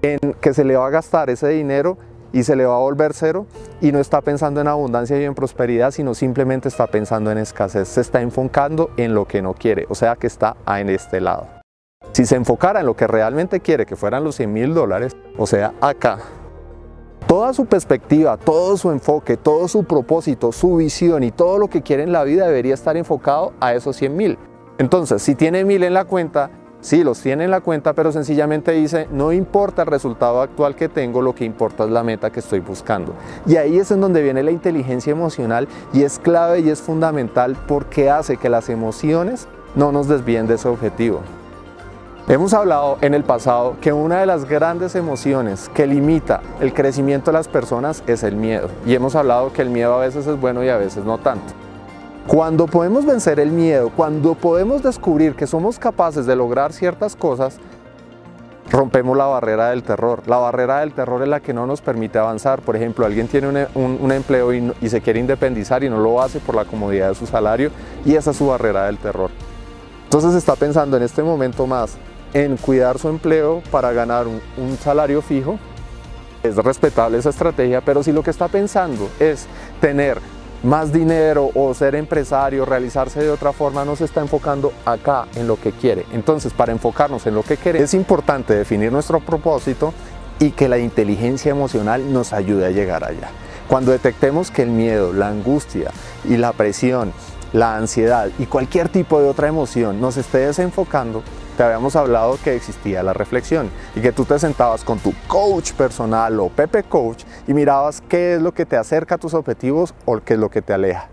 en 0.02 0.20
que 0.42 0.54
se 0.54 0.66
le 0.66 0.76
va 0.76 0.88
a 0.88 0.90
gastar 0.90 1.30
ese 1.30 1.48
dinero 1.48 1.98
y 2.34 2.44
se 2.44 2.56
le 2.56 2.66
va 2.66 2.76
a 2.76 2.80
volver 2.80 3.14
cero 3.14 3.46
y 3.82 3.92
no 3.92 4.00
está 4.00 4.22
pensando 4.22 4.62
en 4.62 4.68
abundancia 4.68 5.20
y 5.20 5.26
en 5.26 5.36
prosperidad, 5.36 5.92
sino 5.92 6.14
simplemente 6.14 6.68
está 6.68 6.88
pensando 6.88 7.32
en 7.32 7.38
escasez. 7.38 7.88
Se 7.88 8.02
está 8.02 8.22
enfocando 8.22 8.92
en 8.98 9.14
lo 9.14 9.26
que 9.26 9.42
no 9.42 9.54
quiere, 9.54 9.86
o 9.90 9.96
sea 9.96 10.16
que 10.16 10.28
está 10.28 10.56
en 10.68 10.90
este 10.90 11.22
lado. 11.22 11.48
Si 12.14 12.26
se 12.26 12.36
enfocara 12.36 12.82
en 12.82 12.86
lo 12.86 12.96
que 12.96 13.08
realmente 13.08 13.60
quiere, 13.60 13.86
que 13.86 13.96
fueran 13.96 14.24
los 14.24 14.36
100 14.36 14.52
mil 14.52 14.74
dólares, 14.74 15.16
o 15.38 15.48
sea, 15.48 15.74
acá, 15.80 16.20
toda 17.28 17.54
su 17.54 17.66
perspectiva, 17.66 18.38
todo 18.38 18.76
su 18.76 18.92
enfoque, 18.92 19.38
todo 19.38 19.68
su 19.68 19.86
propósito, 19.86 20.52
su 20.52 20.76
visión 20.76 21.24
y 21.24 21.32
todo 21.32 21.58
lo 21.58 21.70
que 21.70 21.82
quiere 21.82 22.04
en 22.04 22.12
la 22.12 22.24
vida 22.24 22.48
debería 22.48 22.74
estar 22.74 22.98
enfocado 22.98 23.54
a 23.62 23.74
esos 23.74 23.96
100 23.96 24.16
mil. 24.16 24.38
Entonces, 24.78 25.22
si 25.22 25.36
tiene 25.36 25.64
mil 25.64 25.84
en 25.84 25.94
la 25.94 26.06
cuenta, 26.06 26.50
Sí, 26.82 27.04
los 27.04 27.22
tiene 27.22 27.44
en 27.44 27.52
la 27.52 27.62
cuenta, 27.62 27.94
pero 27.94 28.12
sencillamente 28.12 28.72
dice, 28.72 29.08
no 29.12 29.32
importa 29.32 29.84
el 29.84 29.88
resultado 29.88 30.42
actual 30.42 30.76
que 30.76 30.90
tengo, 30.90 31.22
lo 31.22 31.36
que 31.36 31.46
importa 31.46 31.84
es 31.84 31.92
la 31.92 32.04
meta 32.04 32.32
que 32.32 32.40
estoy 32.40 32.60
buscando. 32.60 33.14
Y 33.46 33.58
ahí 33.58 33.78
es 33.78 33.92
en 33.92 34.02
donde 34.02 34.24
viene 34.24 34.42
la 34.42 34.50
inteligencia 34.50 35.12
emocional 35.12 35.68
y 35.94 36.02
es 36.02 36.18
clave 36.18 36.62
y 36.62 36.70
es 36.70 36.82
fundamental 36.82 37.56
porque 37.68 38.10
hace 38.10 38.38
que 38.38 38.50
las 38.50 38.68
emociones 38.68 39.48
no 39.76 39.92
nos 39.92 40.08
desvíen 40.08 40.48
de 40.48 40.56
ese 40.56 40.68
objetivo. 40.68 41.22
Hemos 42.28 42.54
hablado 42.54 42.98
en 43.02 43.14
el 43.14 43.24
pasado 43.24 43.76
que 43.80 43.94
una 43.94 44.20
de 44.20 44.26
las 44.26 44.46
grandes 44.46 44.96
emociones 44.96 45.70
que 45.70 45.86
limita 45.86 46.42
el 46.62 46.74
crecimiento 46.74 47.30
de 47.30 47.38
las 47.38 47.48
personas 47.48 48.04
es 48.08 48.24
el 48.24 48.36
miedo. 48.36 48.70
Y 48.88 48.96
hemos 48.96 49.16
hablado 49.16 49.54
que 49.54 49.62
el 49.62 49.70
miedo 49.70 49.94
a 49.94 50.00
veces 50.00 50.26
es 50.26 50.40
bueno 50.40 50.64
y 50.64 50.70
a 50.70 50.78
veces 50.78 51.04
no 51.04 51.20
tanto. 51.20 51.61
Cuando 52.28 52.68
podemos 52.68 53.06
vencer 53.06 53.40
el 53.40 53.52
miedo, 53.52 53.92
cuando 53.96 54.36
podemos 54.36 54.84
descubrir 54.84 55.36
que 55.36 55.48
somos 55.48 55.80
capaces 55.80 56.28
de 56.28 56.36
lograr 56.36 56.72
ciertas 56.72 57.16
cosas, 57.16 57.58
rompemos 58.70 59.18
la 59.18 59.26
barrera 59.26 59.72
del 59.72 59.82
terror. 59.82 60.22
La 60.28 60.38
barrera 60.38 60.82
del 60.82 60.94
terror 60.94 61.24
es 61.24 61.28
la 61.28 61.40
que 61.40 61.52
no 61.52 61.66
nos 61.66 61.82
permite 61.82 62.20
avanzar. 62.20 62.62
Por 62.62 62.76
ejemplo, 62.76 63.08
alguien 63.08 63.28
tiene 63.28 63.68
un, 63.74 64.12
empleo 64.12 64.54
y, 64.54 64.72
se 64.88 65.02
quiere 65.02 65.20
independizar 65.20 65.84
y 65.84 65.90
no 65.90 66.00
lo 66.00 66.22
hace 66.22 66.40
por 66.40 66.56
la 66.56 66.64
comodidad 66.64 67.10
de 67.10 67.16
su 67.16 67.26
salario 67.26 67.72
y 68.06 68.16
esa 68.16 68.32
es 68.32 68.38
su 68.38 68.48
barrera 68.48 68.86
del 68.86 69.00
terror. 69.00 69.32
Entonces 70.04 70.36
está 70.36 70.56
pensando 70.56 70.98
en 70.98 71.04
este 71.04 71.24
momento 71.24 71.66
más 71.66 71.98
en 72.34 72.56
cuidar 72.56 73.00
su 73.00 73.10
empleo 73.10 73.64
para 73.72 73.92
ganar 73.94 74.28
un 74.28 74.78
salario 74.78 75.24
fijo. 75.24 75.58
Es 76.44 76.56
respetable 76.56 77.18
esa 77.18 77.30
estrategia, 77.30 77.82
pero 77.82 78.04
si 78.04 78.12
lo 78.12 78.22
que 78.22 78.30
está 78.30 78.48
pensando 78.48 79.10
es 79.20 79.48
tener 79.80 80.20
más 80.64 80.94
dinero 80.94 81.50
o 81.56 81.74
ser 81.74 81.96
empresario, 81.96 82.66
realizarse 82.66 83.22
de 83.22 83.30
otra 83.30 83.52
forma, 83.52 83.84
no 83.86 83.96
se 83.96 84.06
está 84.06 84.22
enfocando 84.22 84.72
acá 84.86 85.26
en 85.36 85.48
lo 85.48 85.60
que 85.60 85.72
quiere. 85.72 86.06
Entonces, 86.12 86.54
para 86.54 86.72
enfocarnos 86.72 87.26
en 87.26 87.36
lo 87.36 87.44
que 87.44 87.58
quiere, 87.58 87.82
es 87.82 87.94
importante 87.94 88.54
definir 88.54 88.92
nuestro 88.92 89.20
propósito 89.20 89.94
y 90.40 90.52
que 90.52 90.70
la 90.70 90.78
inteligencia 90.78 91.52
emocional 91.52 92.12
nos 92.12 92.34
ayude 92.34 92.66
a 92.66 92.72
llegar 92.72 93.04
allá. 93.04 93.30
Cuando 93.68 93.92
detectemos 93.92 94.52
que 94.52 94.64
el 94.64 94.70
miedo, 94.70 95.14
la 95.14 95.30
angustia 95.30 95.92
y 96.26 96.38
la 96.38 96.52
presión, 96.52 97.14
la 97.54 97.76
ansiedad 97.76 98.30
y 98.40 98.46
cualquier 98.46 98.90
tipo 98.90 99.22
de 99.22 99.30
otra 99.30 99.48
emoción 99.48 100.02
nos 100.02 100.18
esté 100.18 100.40
desenfocando, 100.40 101.24
te 101.58 101.64
habíamos 101.64 101.96
hablado 101.96 102.40
que 102.44 102.56
existía 102.56 103.04
la 103.04 103.14
reflexión 103.14 103.70
y 103.96 104.02
que 104.02 104.12
tú 104.12 104.26
te 104.26 104.40
sentabas 104.40 104.84
con 104.84 105.00
tu 105.00 105.14
coach 105.28 105.74
personal 105.74 106.40
o 106.40 106.50
Pepe 106.50 106.84
Coach 106.84 107.24
y 107.52 107.54
mirabas 107.54 108.00
qué 108.08 108.36
es 108.36 108.42
lo 108.42 108.54
que 108.54 108.66
te 108.66 108.78
acerca 108.78 109.16
a 109.16 109.18
tus 109.18 109.34
objetivos 109.34 109.94
o 110.06 110.18
qué 110.22 110.36
es 110.36 110.40
lo 110.40 110.50
que 110.50 110.62
te 110.62 110.72
aleja. 110.72 111.10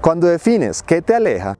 Cuando 0.00 0.26
defines 0.26 0.82
qué 0.82 1.02
te 1.02 1.14
aleja, 1.14 1.58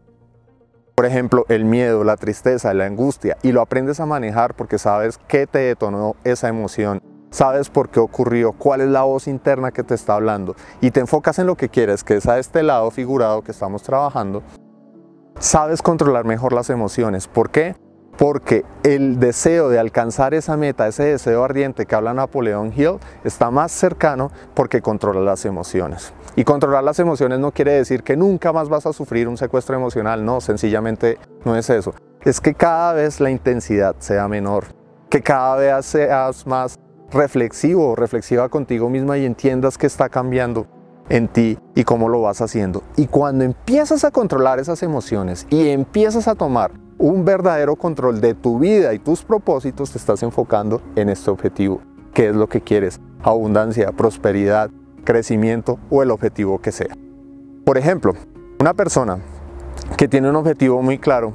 por 0.95 1.05
ejemplo, 1.05 1.45
el 1.51 1.67
miedo, 1.67 2.05
la 2.05 2.17
tristeza, 2.17 2.73
la 2.73 2.87
angustia, 2.87 3.37
y 3.43 3.53
lo 3.53 3.61
aprendes 3.61 4.01
a 4.01 4.07
manejar 4.07 4.55
porque 4.55 4.79
sabes 4.79 5.19
qué 5.29 5.47
te 5.47 5.59
detonó 5.59 6.17
esa 6.25 6.49
emoción, 6.49 7.03
sabes 7.31 7.69
por 7.69 7.91
qué 7.91 8.01
ocurrió, 8.01 8.53
cuál 8.53 8.81
es 8.81 8.89
la 8.89 9.03
voz 9.03 9.29
interna 9.29 9.73
que 9.73 9.83
te 9.83 9.95
está 9.95 10.15
hablando, 10.15 10.57
y 10.81 10.91
te 10.91 11.01
enfocas 11.01 11.39
en 11.39 11.47
lo 11.47 11.57
que 11.57 11.69
quieres, 11.69 12.03
que 12.03 12.17
es 12.17 12.27
a 12.27 12.39
este 12.39 12.63
lado 12.63 12.91
figurado 12.91 13.43
que 13.43 13.53
estamos 13.53 13.83
trabajando, 13.83 14.43
sabes 15.39 15.83
controlar 15.83 16.25
mejor 16.25 16.55
las 16.55 16.71
emociones. 16.71 17.29
¿Por 17.29 17.51
qué? 17.51 17.77
Porque 18.17 18.65
el 18.83 19.19
deseo 19.19 19.69
de 19.69 19.79
alcanzar 19.79 20.35
esa 20.35 20.57
meta, 20.57 20.87
ese 20.87 21.05
deseo 21.05 21.45
ardiente 21.45 21.87
que 21.87 21.95
habla 21.95 22.15
Napoleón 22.15 22.73
Hill, 22.75 22.99
está 23.25 23.51
más 23.51 23.73
cercano 23.73 24.31
porque 24.55 24.83
controla 24.83 25.21
las 25.21 25.45
emociones. 25.45 26.13
Y 26.37 26.45
controlar 26.45 26.85
las 26.85 26.99
emociones 26.99 27.39
no 27.39 27.53
quiere 27.53 27.73
decir 27.73 28.03
que 28.03 28.17
nunca 28.17 28.53
más 28.53 28.69
vas 28.69 28.87
a 28.87 28.93
sufrir 28.93 29.29
un 29.29 29.37
secuestro 29.37 29.77
emocional, 29.77 30.25
no, 30.25 30.41
sencillamente 30.41 31.19
no 31.45 31.57
es 31.57 31.71
eso. 31.71 31.95
Es 32.25 32.41
que 32.41 32.55
cada 32.55 32.93
vez 32.93 33.21
la 33.21 33.31
intensidad 33.31 33.97
sea 33.99 34.29
menor, 34.29 34.65
que 35.09 35.23
cada 35.23 35.57
vez 35.57 35.87
seas 35.87 36.47
más 36.47 36.79
reflexivo 37.13 37.91
o 37.91 37.97
reflexiva 37.97 38.49
contigo 38.49 38.89
misma 38.89 39.19
y 39.19 39.25
entiendas 39.25 39.79
que 39.79 39.87
está 39.87 40.09
cambiando 40.09 40.67
en 41.09 41.29
ti 41.29 41.59
y 41.75 41.85
cómo 41.85 42.09
lo 42.09 42.23
vas 42.23 42.41
haciendo. 42.41 42.83
Y 42.97 43.07
cuando 43.07 43.45
empiezas 43.45 44.05
a 44.05 44.11
controlar 44.11 44.59
esas 44.59 44.83
emociones 44.83 45.47
y 45.51 45.69
empiezas 45.69 46.29
a 46.29 46.35
tomar 46.35 46.73
un 46.99 47.25
verdadero 47.25 47.77
control 47.77 48.21
de 48.21 48.35
tu 48.35 48.59
vida 48.59 48.95
y 48.95 48.99
tus 48.99 49.25
propósitos, 49.25 49.91
te 49.91 49.99
estás 49.99 50.23
enfocando 50.23 50.81
en 50.97 51.09
este 51.09 51.31
objetivo. 51.31 51.81
¿Qué 52.13 52.29
es 52.29 52.37
lo 52.37 52.49
que 52.49 52.61
quieres? 52.61 53.01
Abundancia, 53.23 53.93
prosperidad, 53.93 54.71
crecimiento 55.05 55.79
o 55.91 56.03
el 56.03 56.11
objetivo 56.11 56.61
que 56.61 56.73
sea. 56.73 56.97
Por 57.65 57.79
ejemplo, 57.79 58.15
una 58.61 58.75
persona 58.75 59.19
que 59.97 60.09
tiene 60.09 60.31
un 60.31 60.37
objetivo 60.37 60.83
muy 60.83 60.99
claro, 60.99 61.33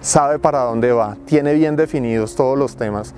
sabe 0.00 0.38
para 0.38 0.60
dónde 0.60 0.92
va, 0.92 1.16
tiene 1.24 1.54
bien 1.54 1.76
definidos 1.76 2.36
todos 2.36 2.56
los 2.56 2.76
temas, 2.76 3.14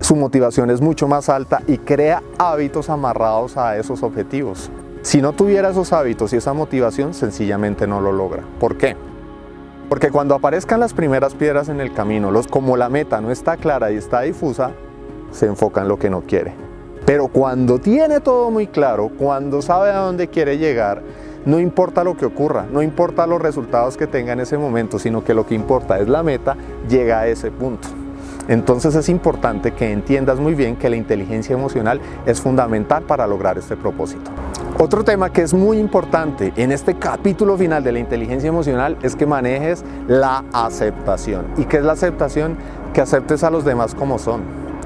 su 0.00 0.16
motivación 0.16 0.70
es 0.70 0.80
mucho 0.80 1.06
más 1.06 1.28
alta 1.28 1.62
y 1.66 1.76
crea 1.78 2.22
hábitos 2.38 2.88
amarrados 2.88 3.56
a 3.56 3.76
esos 3.76 4.02
objetivos. 4.02 4.70
Si 5.02 5.20
no 5.20 5.32
tuviera 5.32 5.70
esos 5.70 5.92
hábitos 5.92 6.32
y 6.32 6.36
esa 6.36 6.52
motivación, 6.52 7.14
sencillamente 7.14 7.86
no 7.86 8.00
lo 8.00 8.12
logra. 8.12 8.42
¿Por 8.58 8.76
qué? 8.76 8.96
Porque 9.90 10.12
cuando 10.12 10.36
aparezcan 10.36 10.78
las 10.78 10.94
primeras 10.94 11.34
piedras 11.34 11.68
en 11.68 11.80
el 11.80 11.92
camino, 11.92 12.30
los, 12.30 12.46
como 12.46 12.76
la 12.76 12.88
meta 12.88 13.20
no 13.20 13.32
está 13.32 13.56
clara 13.56 13.90
y 13.90 13.96
está 13.96 14.20
difusa, 14.20 14.70
se 15.32 15.46
enfoca 15.46 15.82
en 15.82 15.88
lo 15.88 15.98
que 15.98 16.08
no 16.08 16.20
quiere. 16.20 16.54
Pero 17.04 17.26
cuando 17.26 17.80
tiene 17.80 18.20
todo 18.20 18.52
muy 18.52 18.68
claro, 18.68 19.10
cuando 19.18 19.60
sabe 19.60 19.90
a 19.90 19.96
dónde 19.96 20.28
quiere 20.28 20.58
llegar, 20.58 21.02
no 21.44 21.58
importa 21.58 22.04
lo 22.04 22.16
que 22.16 22.24
ocurra, 22.24 22.66
no 22.70 22.82
importa 22.82 23.26
los 23.26 23.42
resultados 23.42 23.96
que 23.96 24.06
tenga 24.06 24.32
en 24.32 24.38
ese 24.38 24.56
momento, 24.56 25.00
sino 25.00 25.24
que 25.24 25.34
lo 25.34 25.44
que 25.44 25.56
importa 25.56 25.98
es 25.98 26.08
la 26.08 26.22
meta, 26.22 26.56
llega 26.88 27.18
a 27.18 27.26
ese 27.26 27.50
punto. 27.50 27.88
Entonces 28.46 28.94
es 28.94 29.08
importante 29.08 29.72
que 29.72 29.90
entiendas 29.90 30.38
muy 30.38 30.54
bien 30.54 30.76
que 30.76 30.88
la 30.88 30.96
inteligencia 30.96 31.54
emocional 31.54 32.00
es 32.26 32.40
fundamental 32.40 33.02
para 33.02 33.26
lograr 33.26 33.58
este 33.58 33.76
propósito. 33.76 34.30
Otro 34.78 35.04
tema 35.04 35.30
que 35.30 35.42
es 35.42 35.52
muy 35.52 35.78
importante 35.78 36.52
en 36.56 36.72
este 36.72 36.94
capítulo 36.94 37.56
final 37.58 37.84
de 37.84 37.92
la 37.92 37.98
inteligencia 37.98 38.48
emocional 38.48 38.96
es 39.02 39.14
que 39.14 39.26
manejes 39.26 39.84
la 40.08 40.44
aceptación. 40.52 41.44
¿Y 41.58 41.64
qué 41.64 41.78
es 41.78 41.84
la 41.84 41.92
aceptación? 41.92 42.56
Que 42.94 43.02
aceptes 43.02 43.44
a 43.44 43.50
los 43.50 43.64
demás 43.64 43.94
como 43.94 44.18
son, 44.18 44.40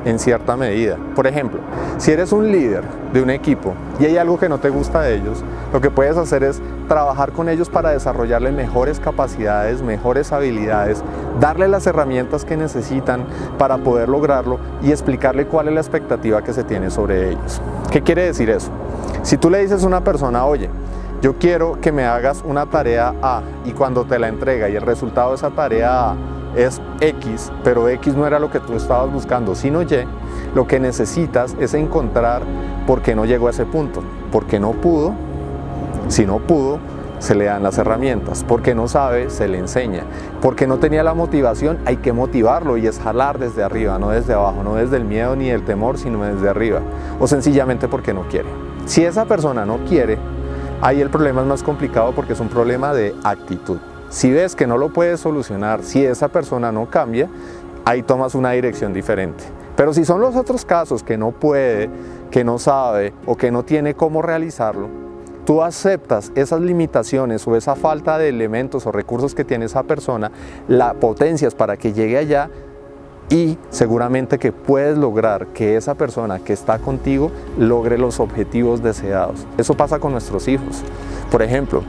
en 0.04 0.18
cierta 0.18 0.56
medida. 0.56 0.98
Por 1.14 1.26
ejemplo, 1.26 1.60
si 1.98 2.10
eres 2.10 2.32
un 2.32 2.50
líder 2.50 2.82
de 3.12 3.22
un 3.22 3.30
equipo 3.30 3.74
y 4.00 4.06
hay 4.06 4.16
algo 4.16 4.38
que 4.38 4.48
no 4.48 4.58
te 4.58 4.68
gusta 4.68 5.02
de 5.02 5.14
ellos, 5.14 5.44
lo 5.72 5.80
que 5.80 5.90
puedes 5.90 6.16
hacer 6.16 6.42
es 6.42 6.60
trabajar 6.88 7.30
con 7.30 7.48
ellos 7.48 7.68
para 7.70 7.90
desarrollarle 7.90 8.50
mejores 8.50 8.98
capacidades, 8.98 9.82
mejores 9.82 10.32
habilidades, 10.32 11.02
darle 11.40 11.68
las 11.68 11.86
herramientas 11.86 12.44
que 12.44 12.56
necesitan 12.56 13.24
para 13.58 13.78
poder 13.78 14.08
lograrlo 14.08 14.58
y 14.82 14.90
explicarle 14.90 15.46
cuál 15.46 15.68
es 15.68 15.74
la 15.74 15.80
expectativa 15.80 16.42
que 16.42 16.52
se 16.52 16.64
tiene 16.64 16.90
sobre 16.90 17.30
ellos. 17.30 17.60
¿Qué 17.90 18.02
quiere 18.02 18.24
decir 18.24 18.50
eso? 18.50 18.70
Si 19.24 19.38
tú 19.38 19.48
le 19.48 19.62
dices 19.62 19.82
a 19.82 19.86
una 19.86 20.04
persona, 20.04 20.44
oye, 20.44 20.68
yo 21.22 21.38
quiero 21.38 21.80
que 21.80 21.92
me 21.92 22.04
hagas 22.04 22.44
una 22.44 22.66
tarea 22.66 23.14
A 23.22 23.40
y 23.64 23.70
cuando 23.72 24.04
te 24.04 24.18
la 24.18 24.28
entrega 24.28 24.68
y 24.68 24.76
el 24.76 24.82
resultado 24.82 25.30
de 25.30 25.36
esa 25.36 25.48
tarea 25.48 26.10
A 26.10 26.16
es 26.54 26.82
X, 27.00 27.50
pero 27.64 27.88
X 27.88 28.14
no 28.14 28.26
era 28.26 28.38
lo 28.38 28.50
que 28.50 28.60
tú 28.60 28.74
estabas 28.74 29.10
buscando, 29.10 29.54
sino 29.54 29.80
Y, 29.80 29.86
lo 30.54 30.66
que 30.66 30.78
necesitas 30.78 31.56
es 31.58 31.72
encontrar 31.72 32.42
por 32.86 33.00
qué 33.00 33.14
no 33.14 33.24
llegó 33.24 33.46
a 33.46 33.50
ese 33.52 33.64
punto, 33.64 34.02
porque 34.30 34.60
no 34.60 34.72
pudo, 34.72 35.14
si 36.08 36.26
no 36.26 36.40
pudo, 36.40 36.78
se 37.18 37.34
le 37.34 37.46
dan 37.46 37.62
las 37.62 37.78
herramientas, 37.78 38.44
porque 38.46 38.74
no 38.74 38.88
sabe, 38.88 39.30
se 39.30 39.48
le 39.48 39.56
enseña, 39.56 40.02
porque 40.42 40.66
no 40.66 40.76
tenía 40.76 41.02
la 41.02 41.14
motivación, 41.14 41.78
hay 41.86 41.96
que 41.96 42.12
motivarlo 42.12 42.76
y 42.76 42.86
es 42.86 43.00
jalar 43.00 43.38
desde 43.38 43.62
arriba, 43.62 43.98
no 43.98 44.10
desde 44.10 44.34
abajo, 44.34 44.62
no 44.62 44.74
desde 44.74 44.98
el 44.98 45.06
miedo 45.06 45.34
ni 45.34 45.48
el 45.48 45.64
temor, 45.64 45.96
sino 45.96 46.22
desde 46.24 46.46
arriba, 46.46 46.80
o 47.18 47.26
sencillamente 47.26 47.88
porque 47.88 48.12
no 48.12 48.28
quiere. 48.28 48.63
Si 48.86 49.02
esa 49.02 49.24
persona 49.24 49.64
no 49.64 49.78
quiere, 49.88 50.18
ahí 50.82 51.00
el 51.00 51.08
problema 51.08 51.40
es 51.40 51.46
más 51.46 51.62
complicado 51.62 52.12
porque 52.14 52.34
es 52.34 52.40
un 52.40 52.48
problema 52.48 52.92
de 52.92 53.14
actitud. 53.24 53.78
Si 54.10 54.30
ves 54.30 54.54
que 54.54 54.66
no 54.66 54.76
lo 54.76 54.92
puedes 54.92 55.20
solucionar, 55.20 55.82
si 55.82 56.04
esa 56.04 56.28
persona 56.28 56.70
no 56.70 56.90
cambia, 56.90 57.28
ahí 57.86 58.02
tomas 58.02 58.34
una 58.34 58.50
dirección 58.50 58.92
diferente. 58.92 59.42
Pero 59.74 59.94
si 59.94 60.04
son 60.04 60.20
los 60.20 60.36
otros 60.36 60.66
casos 60.66 61.02
que 61.02 61.16
no 61.16 61.32
puede, 61.32 61.88
que 62.30 62.44
no 62.44 62.58
sabe 62.58 63.14
o 63.24 63.36
que 63.36 63.50
no 63.50 63.64
tiene 63.64 63.94
cómo 63.94 64.20
realizarlo, 64.20 64.88
tú 65.46 65.62
aceptas 65.62 66.30
esas 66.34 66.60
limitaciones 66.60 67.46
o 67.48 67.56
esa 67.56 67.76
falta 67.76 68.18
de 68.18 68.28
elementos 68.28 68.86
o 68.86 68.92
recursos 68.92 69.34
que 69.34 69.44
tiene 69.44 69.64
esa 69.64 69.82
persona, 69.82 70.30
la 70.68 70.92
potencias 70.94 71.54
para 71.54 71.78
que 71.78 71.94
llegue 71.94 72.18
allá 72.18 72.50
y 73.30 73.58
seguramente 73.70 74.38
que 74.38 74.52
puedes 74.52 74.98
lograr 74.98 75.48
que 75.48 75.76
esa 75.76 75.94
persona 75.94 76.38
que 76.38 76.52
está 76.52 76.78
contigo 76.78 77.30
logre 77.58 77.98
los 77.98 78.20
objetivos 78.20 78.82
deseados. 78.82 79.46
Eso 79.58 79.74
pasa 79.74 79.98
con 79.98 80.12
nuestros 80.12 80.48
hijos. 80.48 80.82
Por 81.30 81.42
ejemplo, 81.42 81.82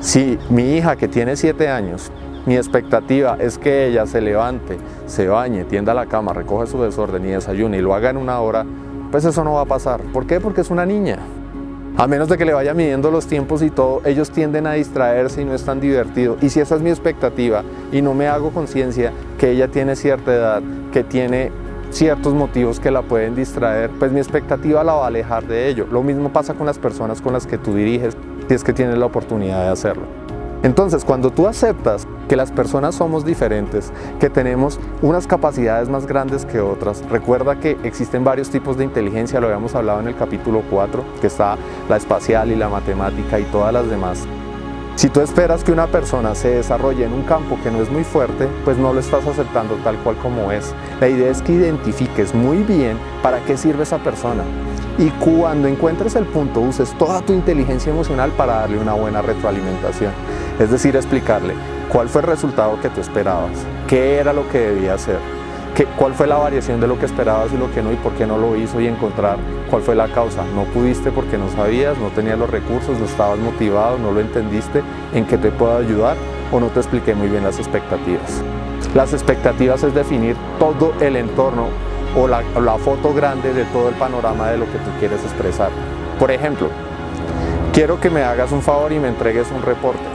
si 0.00 0.38
mi 0.48 0.76
hija 0.76 0.96
que 0.96 1.08
tiene 1.08 1.36
7 1.36 1.68
años, 1.68 2.10
mi 2.46 2.56
expectativa 2.56 3.36
es 3.38 3.58
que 3.58 3.86
ella 3.86 4.06
se 4.06 4.20
levante, 4.20 4.78
se 5.06 5.28
bañe, 5.28 5.64
tienda 5.64 5.92
la 5.92 6.06
cama, 6.06 6.32
recoge 6.32 6.66
su 6.66 6.80
desorden 6.82 7.24
y 7.26 7.32
desayune 7.32 7.78
y 7.78 7.82
lo 7.82 7.94
haga 7.94 8.10
en 8.10 8.16
una 8.16 8.40
hora, 8.40 8.64
pues 9.10 9.24
eso 9.24 9.44
no 9.44 9.54
va 9.54 9.62
a 9.62 9.66
pasar. 9.66 10.00
¿Por 10.12 10.26
qué? 10.26 10.40
Porque 10.40 10.62
es 10.62 10.70
una 10.70 10.86
niña. 10.86 11.18
A 12.00 12.06
menos 12.06 12.30
de 12.30 12.38
que 12.38 12.46
le 12.46 12.54
vaya 12.54 12.72
midiendo 12.72 13.10
los 13.10 13.26
tiempos 13.26 13.60
y 13.60 13.68
todo, 13.68 14.00
ellos 14.06 14.30
tienden 14.30 14.66
a 14.66 14.72
distraerse 14.72 15.42
y 15.42 15.44
no 15.44 15.52
es 15.52 15.66
tan 15.66 15.80
divertido. 15.80 16.38
Y 16.40 16.48
si 16.48 16.58
esa 16.58 16.76
es 16.76 16.80
mi 16.80 16.88
expectativa 16.88 17.62
y 17.92 18.00
no 18.00 18.14
me 18.14 18.26
hago 18.26 18.52
conciencia 18.52 19.12
que 19.38 19.50
ella 19.50 19.68
tiene 19.68 19.94
cierta 19.96 20.34
edad, 20.34 20.62
que 20.94 21.04
tiene 21.04 21.52
ciertos 21.90 22.32
motivos 22.32 22.80
que 22.80 22.90
la 22.90 23.02
pueden 23.02 23.34
distraer, 23.36 23.90
pues 23.98 24.12
mi 24.12 24.18
expectativa 24.18 24.82
la 24.82 24.94
va 24.94 25.04
a 25.04 25.08
alejar 25.08 25.46
de 25.46 25.68
ello. 25.68 25.86
Lo 25.92 26.02
mismo 26.02 26.32
pasa 26.32 26.54
con 26.54 26.64
las 26.64 26.78
personas 26.78 27.20
con 27.20 27.34
las 27.34 27.46
que 27.46 27.58
tú 27.58 27.74
diriges, 27.74 28.16
si 28.48 28.54
es 28.54 28.64
que 28.64 28.72
tienes 28.72 28.96
la 28.96 29.04
oportunidad 29.04 29.64
de 29.64 29.68
hacerlo. 29.68 30.29
Entonces, 30.62 31.04
cuando 31.04 31.30
tú 31.30 31.46
aceptas 31.46 32.06
que 32.28 32.36
las 32.36 32.52
personas 32.52 32.94
somos 32.94 33.24
diferentes, 33.24 33.92
que 34.18 34.28
tenemos 34.28 34.78
unas 35.00 35.26
capacidades 35.26 35.88
más 35.88 36.06
grandes 36.06 36.44
que 36.44 36.60
otras, 36.60 37.02
recuerda 37.10 37.58
que 37.58 37.78
existen 37.82 38.24
varios 38.24 38.50
tipos 38.50 38.76
de 38.76 38.84
inteligencia, 38.84 39.40
lo 39.40 39.46
habíamos 39.46 39.74
hablado 39.74 40.00
en 40.00 40.08
el 40.08 40.16
capítulo 40.16 40.62
4, 40.68 41.02
que 41.20 41.28
está 41.28 41.56
la 41.88 41.96
espacial 41.96 42.50
y 42.52 42.56
la 42.56 42.68
matemática 42.68 43.40
y 43.40 43.44
todas 43.44 43.72
las 43.72 43.88
demás. 43.88 44.26
Si 44.96 45.08
tú 45.08 45.22
esperas 45.22 45.64
que 45.64 45.72
una 45.72 45.86
persona 45.86 46.34
se 46.34 46.56
desarrolle 46.56 47.06
en 47.06 47.14
un 47.14 47.22
campo 47.22 47.56
que 47.62 47.70
no 47.70 47.80
es 47.80 47.90
muy 47.90 48.04
fuerte, 48.04 48.46
pues 48.66 48.76
no 48.76 48.92
lo 48.92 49.00
estás 49.00 49.26
aceptando 49.26 49.76
tal 49.76 49.96
cual 50.00 50.16
como 50.18 50.52
es. 50.52 50.74
La 51.00 51.08
idea 51.08 51.30
es 51.30 51.40
que 51.40 51.52
identifiques 51.52 52.34
muy 52.34 52.58
bien 52.58 52.98
para 53.22 53.40
qué 53.46 53.56
sirve 53.56 53.84
esa 53.84 53.96
persona 53.96 54.44
y 55.00 55.08
cuando 55.12 55.66
encuentres 55.66 56.14
el 56.16 56.26
punto 56.26 56.60
uses 56.60 56.92
toda 56.98 57.22
tu 57.22 57.32
inteligencia 57.32 57.90
emocional 57.90 58.30
para 58.32 58.56
darle 58.56 58.78
una 58.78 58.92
buena 58.92 59.22
retroalimentación. 59.22 60.12
Es 60.60 60.70
decir, 60.70 60.94
explicarle 60.94 61.54
cuál 61.90 62.10
fue 62.10 62.20
el 62.20 62.26
resultado 62.26 62.78
que 62.82 62.90
tú 62.90 63.00
esperabas, 63.00 63.52
qué 63.88 64.18
era 64.18 64.34
lo 64.34 64.46
que 64.50 64.58
debía 64.58 64.92
hacer, 64.92 65.18
qué, 65.74 65.86
cuál 65.96 66.12
fue 66.12 66.26
la 66.26 66.36
variación 66.36 66.82
de 66.82 66.86
lo 66.86 66.98
que 66.98 67.06
esperabas 67.06 67.50
y 67.50 67.56
lo 67.56 67.72
que 67.72 67.82
no 67.82 67.90
y 67.90 67.96
por 67.96 68.12
qué 68.12 68.26
no 68.26 68.36
lo 68.36 68.54
hizo 68.56 68.78
y 68.78 68.86
encontrar 68.86 69.38
cuál 69.70 69.80
fue 69.80 69.94
la 69.94 70.08
causa. 70.08 70.44
No 70.54 70.64
pudiste 70.64 71.12
porque 71.12 71.38
no 71.38 71.48
sabías, 71.48 71.96
no 71.96 72.08
tenías 72.08 72.38
los 72.38 72.50
recursos, 72.50 72.98
no 72.98 73.06
estabas 73.06 73.38
motivado, 73.38 73.96
no 73.96 74.12
lo 74.12 74.20
entendiste, 74.20 74.82
en 75.14 75.24
qué 75.24 75.38
te 75.38 75.50
puedo 75.50 75.78
ayudar 75.78 76.18
o 76.52 76.60
no 76.60 76.66
te 76.66 76.80
expliqué 76.80 77.14
muy 77.14 77.28
bien 77.28 77.42
las 77.42 77.58
expectativas. 77.58 78.42
Las 78.94 79.14
expectativas 79.14 79.82
es 79.82 79.94
definir 79.94 80.36
todo 80.58 80.92
el 81.00 81.16
entorno 81.16 81.68
o 82.14 82.28
la, 82.28 82.42
la 82.60 82.76
foto 82.76 83.14
grande 83.14 83.54
de 83.54 83.64
todo 83.64 83.88
el 83.88 83.94
panorama 83.94 84.50
de 84.50 84.58
lo 84.58 84.66
que 84.66 84.76
tú 84.76 84.90
quieres 84.98 85.22
expresar. 85.22 85.70
Por 86.18 86.30
ejemplo, 86.30 86.68
quiero 87.72 87.98
que 87.98 88.10
me 88.10 88.24
hagas 88.24 88.52
un 88.52 88.60
favor 88.60 88.92
y 88.92 88.98
me 88.98 89.08
entregues 89.08 89.50
un 89.56 89.62
reporte 89.62 90.09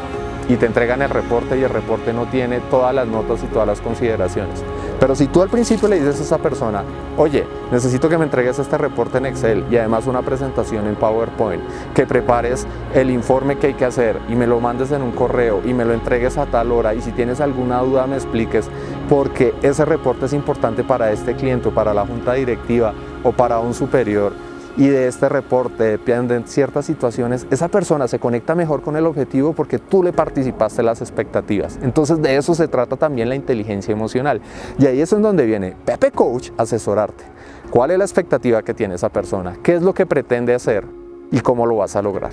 y 0.48 0.56
te 0.56 0.66
entregan 0.66 1.02
el 1.02 1.10
reporte 1.10 1.58
y 1.58 1.64
el 1.64 1.70
reporte 1.70 2.14
no 2.14 2.26
tiene 2.26 2.60
todas 2.70 2.94
las 2.94 3.08
notas 3.08 3.44
y 3.44 3.48
todas 3.48 3.68
las 3.68 3.82
consideraciones. 3.82 4.64
Pero 5.00 5.16
si 5.16 5.28
tú 5.28 5.42
al 5.42 5.50
principio 5.50 5.88
le 5.88 6.00
dices 6.00 6.20
a 6.20 6.24
esa 6.24 6.38
persona, 6.38 6.84
oye, 7.18 7.46
necesito 7.72 8.08
que 8.08 8.18
me 8.18 8.26
entregues 8.26 8.60
este 8.60 8.78
reporte 8.78 9.18
en 9.18 9.26
Excel 9.26 9.66
y 9.70 9.78
además 9.78 10.08
una 10.08 10.22
presentación 10.22 10.88
en 10.88 10.96
PowerPoint, 10.96 11.62
que 11.94 12.06
prepares 12.06 12.66
el 12.94 13.10
informe 13.10 13.58
que 13.58 13.68
hay 13.68 13.74
que 13.74 13.86
hacer 13.86 14.20
y 14.30 14.36
me 14.36 14.48
lo 14.48 14.60
mandes 14.60 14.92
en 14.92 15.02
un 15.02 15.12
correo 15.12 15.62
y 15.66 15.74
me 15.74 15.86
lo 15.86 15.94
entregues 15.94 16.38
a 16.38 16.46
tal 16.46 16.72
hora 16.72 16.94
y 16.94 17.02
si 17.02 17.12
tienes 17.12 17.42
alguna 17.42 17.80
duda 17.80 18.08
me 18.08 18.16
expliques, 18.16 18.70
porque 19.10 19.54
ese 19.62 19.86
reporte 19.86 20.26
es 20.26 20.34
importante 20.34 20.84
para 20.84 21.12
este 21.12 21.36
cliente, 21.36 21.70
o 21.70 21.72
para 21.72 21.94
la 21.94 22.06
junta 22.06 22.34
directiva 22.34 22.94
o 23.24 23.32
para 23.32 23.60
un 23.60 23.74
superior 23.74 24.34
y 24.78 24.88
de 24.88 25.08
este 25.08 25.30
reporte 25.30 25.84
dependen 25.84 26.48
ciertas 26.48 26.86
situaciones, 26.86 27.48
esa 27.50 27.68
persona 27.68 28.08
se 28.08 28.20
conecta 28.20 28.56
mejor 28.56 28.82
con 28.82 28.96
el 28.96 29.06
objetivo 29.06 29.54
porque 29.54 29.80
tú 29.80 30.04
le 30.04 30.14
participaste 30.14 30.84
las 30.84 31.02
expectativas. 31.02 31.80
Entonces 31.82 32.22
de 32.22 32.36
eso 32.36 32.56
se 32.56 32.68
trata 32.68 32.98
también 32.98 33.30
la 33.30 33.36
inteligencia 33.36 33.92
emocional. 33.92 34.42
Y 34.78 34.86
ahí 34.86 35.02
es 35.02 35.14
en 35.14 35.22
donde 35.22 35.46
viene 35.46 35.76
Pepe 35.86 36.12
Coach 36.12 36.52
asesorarte. 36.58 37.24
¿Cuál 37.70 37.92
es 37.92 37.98
la 37.98 38.06
expectativa 38.06 38.62
que 38.64 38.74
tiene 38.74 38.96
esa 38.96 39.10
persona? 39.10 39.58
¿Qué 39.64 39.76
es 39.76 39.82
lo 39.82 39.94
que 39.94 40.06
pretende 40.06 40.54
hacer? 40.54 40.86
¿Y 41.32 41.40
cómo 41.40 41.66
lo 41.66 41.78
vas 41.78 41.96
a 41.96 42.02
lograr? 42.02 42.32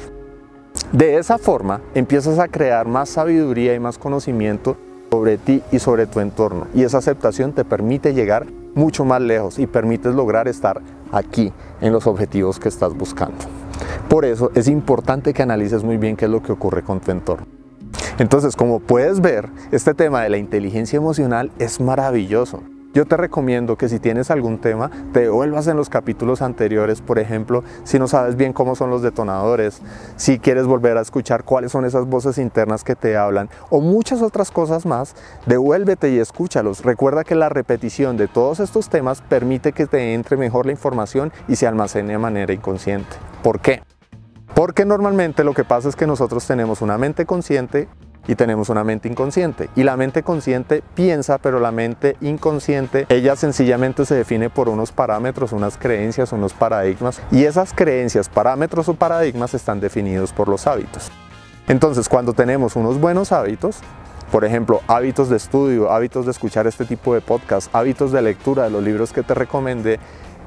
De 0.92 1.16
esa 1.16 1.38
forma 1.38 1.80
empiezas 1.94 2.38
a 2.38 2.49
crear 2.49 2.87
más 2.87 3.08
sabiduría 3.08 3.75
y 3.75 3.80
más 3.80 3.99
conocimiento 3.99 4.76
sobre 5.11 5.38
ti 5.38 5.62
y 5.70 5.78
sobre 5.78 6.06
tu 6.06 6.20
entorno. 6.20 6.66
Y 6.75 6.84
esa 6.84 6.99
aceptación 6.99 7.52
te 7.52 7.64
permite 7.64 8.14
llegar 8.14 8.46
mucho 8.75 9.05
más 9.05 9.21
lejos 9.21 9.59
y 9.59 9.67
permites 9.67 10.14
lograr 10.14 10.49
estar 10.49 10.81
aquí 11.11 11.52
en 11.81 11.93
los 11.93 12.07
objetivos 12.07 12.59
que 12.59 12.69
estás 12.69 12.95
buscando. 12.95 13.38
Por 14.09 14.25
eso 14.25 14.50
es 14.55 14.69
importante 14.69 15.33
que 15.35 15.43
analices 15.43 15.85
muy 15.85 15.97
bien 15.97 16.17
qué 16.17 16.26
es 16.26 16.31
lo 16.31 16.43
que 16.43 16.52
ocurre 16.52 16.83
con 16.83 17.00
tu 17.00 17.11
entorno. 17.11 17.47
Entonces, 18.19 18.57
como 18.57 18.81
puedes 18.81 19.21
ver, 19.21 19.49
este 19.71 19.95
tema 19.95 20.23
de 20.23 20.31
la 20.31 20.37
inteligencia 20.37 20.97
emocional 20.97 21.50
es 21.59 21.81
maravilloso. 21.81 22.62
Yo 22.94 23.06
te 23.06 23.16
recomiendo 23.16 23.76
que 23.76 23.88
si 23.88 23.99
tienes 23.99 24.30
algún 24.30 24.58
tema, 24.58 24.90
te 25.14 25.20
devuelvas 25.20 25.66
en 25.66 25.78
los 25.78 25.88
capítulos 25.88 26.42
anteriores, 26.42 27.00
por 27.00 27.18
ejemplo, 27.18 27.64
si 27.84 27.99
no 27.99 28.06
sabes 28.06 28.37
bien 28.37 28.52
cómo 28.52 28.76
son 28.76 28.90
los 28.90 29.00
detonadores, 29.00 29.80
si 30.16 30.38
quieres 30.38 30.66
volver 30.66 30.99
a 30.99 31.00
escuchar 31.00 31.44
cuáles 31.44 31.72
son 31.72 31.87
esas 31.87 32.06
voces 32.06 32.37
internas 32.37 32.84
que 32.84 32.94
te 32.94 33.16
hablan 33.16 33.49
o 33.70 33.80
muchas 33.80 34.20
otras 34.20 34.50
cosas 34.50 34.84
más, 34.84 35.16
devuélvete 35.46 36.11
y 36.11 36.18
escúchalos. 36.18 36.84
Recuerda 36.84 37.25
que 37.25 37.34
la 37.34 37.49
repetición 37.49 38.18
de 38.18 38.28
todos 38.28 38.61
estos 38.61 38.90
temas 38.90 39.22
permite 39.22 39.72
que 39.72 39.87
te 39.87 40.12
entre 40.12 40.37
mejor 40.37 40.66
la 40.66 40.72
información 40.72 41.32
y 41.49 41.56
se 41.56 41.66
almacene 41.66 42.12
de 42.12 42.18
manera 42.18 42.52
inconsciente. 42.52 43.16
¿Por 43.42 43.61
qué? 43.61 43.82
Porque 44.54 44.84
normalmente 44.84 45.44
lo 45.44 45.54
que 45.54 45.64
pasa 45.64 45.88
es 45.88 45.96
que 45.96 46.06
nosotros 46.06 46.46
tenemos 46.46 46.82
una 46.82 46.99
mente 46.99 47.25
consciente 47.25 47.88
y 48.26 48.35
tenemos 48.35 48.69
una 48.69 48.85
mente 48.85 49.09
inconsciente. 49.09 49.69
Y 49.75 49.83
la 49.83 49.97
mente 49.97 50.23
consciente 50.23 50.83
piensa, 50.95 51.38
pero 51.38 51.61
la 51.61 51.73
mente 51.73 52.17
inconsciente, 52.21 53.07
ella 53.09 53.37
sencillamente 53.37 54.05
se 54.05 54.14
define 54.14 54.50
por 54.50 54.69
unos 54.69 54.93
parámetros, 54.93 55.52
unas 55.52 55.76
creencias, 55.76 56.33
unos 56.33 56.52
paradigmas. 56.52 57.21
Y 57.31 57.45
esas 57.45 57.73
creencias, 57.73 58.29
parámetros 58.29 58.88
o 58.88 58.95
paradigmas 58.95 59.55
están 59.55 59.81
definidos 59.81 60.33
por 60.33 60.49
los 60.49 60.67
hábitos. 60.67 61.11
Entonces, 61.69 62.09
cuando 62.09 62.33
tenemos 62.33 62.76
unos 62.76 63.00
buenos 63.00 63.33
hábitos, 63.33 63.79
por 64.31 64.45
ejemplo, 64.45 64.81
hábitos 64.88 65.29
de 65.29 65.37
estudio, 65.37 65.93
hábitos 65.93 66.25
de 66.25 66.31
escuchar 66.31 66.67
este 66.67 66.85
tipo 66.85 67.14
de 67.14 67.21
podcast, 67.21 67.75
hábitos 67.75 68.12
de 68.12 68.23
lectura 68.23 68.64
de 68.64 68.71
los 68.71 68.83
libros 68.83 69.12
que 69.12 69.23
te 69.23 69.35
recomendé, 69.35 70.00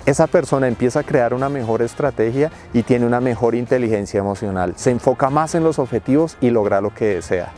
esa 0.06 0.28
persona 0.28 0.68
empieza 0.68 1.00
a 1.00 1.04
crear 1.04 1.34
una 1.34 1.50
mejor 1.50 1.82
estrategia 1.82 2.52
y 2.74 2.84
tiene 2.84 3.06
una 3.06 3.22
mejor 3.22 3.56
inteligencia 3.56 4.20
emocional. 4.20 4.74
Se 4.76 4.92
enfoca 4.92 5.30
más 5.30 5.56
en 5.56 5.64
los 5.64 5.80
objetivos 5.80 6.38
y 6.42 6.52
logra 6.52 6.82
lo 6.82 6.94
que 6.94 7.06
desea. 7.06 7.52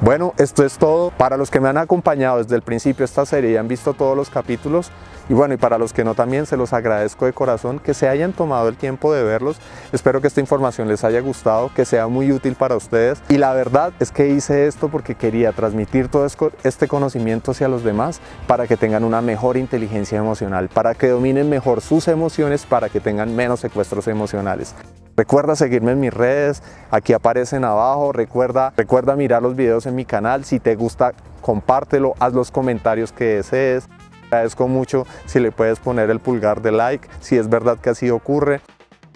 Bueno, 0.00 0.32
esto 0.38 0.64
es 0.64 0.78
todo. 0.78 1.10
Para 1.10 1.36
los 1.36 1.50
que 1.50 1.60
me 1.60 1.68
han 1.68 1.76
acompañado 1.76 2.38
desde 2.38 2.54
el 2.54 2.62
principio 2.62 2.98
de 3.00 3.06
esta 3.06 3.26
serie 3.26 3.52
y 3.52 3.56
han 3.56 3.66
visto 3.66 3.94
todos 3.94 4.16
los 4.16 4.30
capítulos, 4.30 4.92
y 5.28 5.34
bueno, 5.34 5.54
y 5.54 5.56
para 5.56 5.78
los 5.78 5.92
que 5.92 6.04
no 6.04 6.14
también 6.14 6.46
se 6.46 6.56
los 6.56 6.72
agradezco 6.72 7.26
de 7.26 7.32
corazón 7.32 7.78
que 7.78 7.94
se 7.94 8.08
hayan 8.08 8.32
tomado 8.32 8.68
el 8.68 8.76
tiempo 8.76 9.12
de 9.12 9.22
verlos. 9.22 9.60
Espero 9.92 10.20
que 10.20 10.28
esta 10.28 10.40
información 10.40 10.88
les 10.88 11.04
haya 11.04 11.20
gustado, 11.20 11.70
que 11.74 11.84
sea 11.84 12.08
muy 12.08 12.32
útil 12.32 12.54
para 12.54 12.76
ustedes. 12.76 13.22
Y 13.28 13.36
la 13.36 13.52
verdad 13.52 13.92
es 14.00 14.10
que 14.10 14.28
hice 14.28 14.66
esto 14.66 14.88
porque 14.88 15.14
quería 15.14 15.52
transmitir 15.52 16.08
todo 16.08 16.26
este 16.64 16.88
conocimiento 16.88 17.50
hacia 17.50 17.68
los 17.68 17.84
demás 17.84 18.20
para 18.46 18.66
que 18.66 18.76
tengan 18.76 19.04
una 19.04 19.20
mejor 19.20 19.56
inteligencia 19.56 20.18
emocional, 20.18 20.68
para 20.68 20.94
que 20.94 21.08
dominen 21.08 21.50
mejor 21.50 21.80
sus 21.80 22.08
emociones, 22.08 22.64
para 22.64 22.88
que 22.88 23.00
tengan 23.00 23.36
menos 23.36 23.60
secuestros 23.60 24.08
emocionales. 24.08 24.74
Recuerda 25.18 25.56
seguirme 25.56 25.92
en 25.92 26.00
mis 26.00 26.14
redes, 26.14 26.62
aquí 26.92 27.12
aparecen 27.12 27.64
abajo. 27.64 28.12
Recuerda, 28.12 28.72
recuerda 28.76 29.16
mirar 29.16 29.42
los 29.42 29.56
videos 29.56 29.84
en 29.86 29.96
mi 29.96 30.04
canal. 30.04 30.44
Si 30.44 30.60
te 30.60 30.76
gusta, 30.76 31.12
compártelo, 31.40 32.14
haz 32.20 32.32
los 32.32 32.52
comentarios 32.52 33.10
que 33.10 33.24
desees. 33.24 33.88
Agradezco 34.30 34.68
mucho 34.68 35.06
si 35.26 35.40
le 35.40 35.52
puedes 35.52 35.78
poner 35.78 36.10
el 36.10 36.20
pulgar 36.20 36.60
de 36.60 36.72
like, 36.72 37.08
si 37.20 37.36
es 37.36 37.48
verdad 37.48 37.78
que 37.78 37.90
así 37.90 38.10
ocurre. 38.10 38.60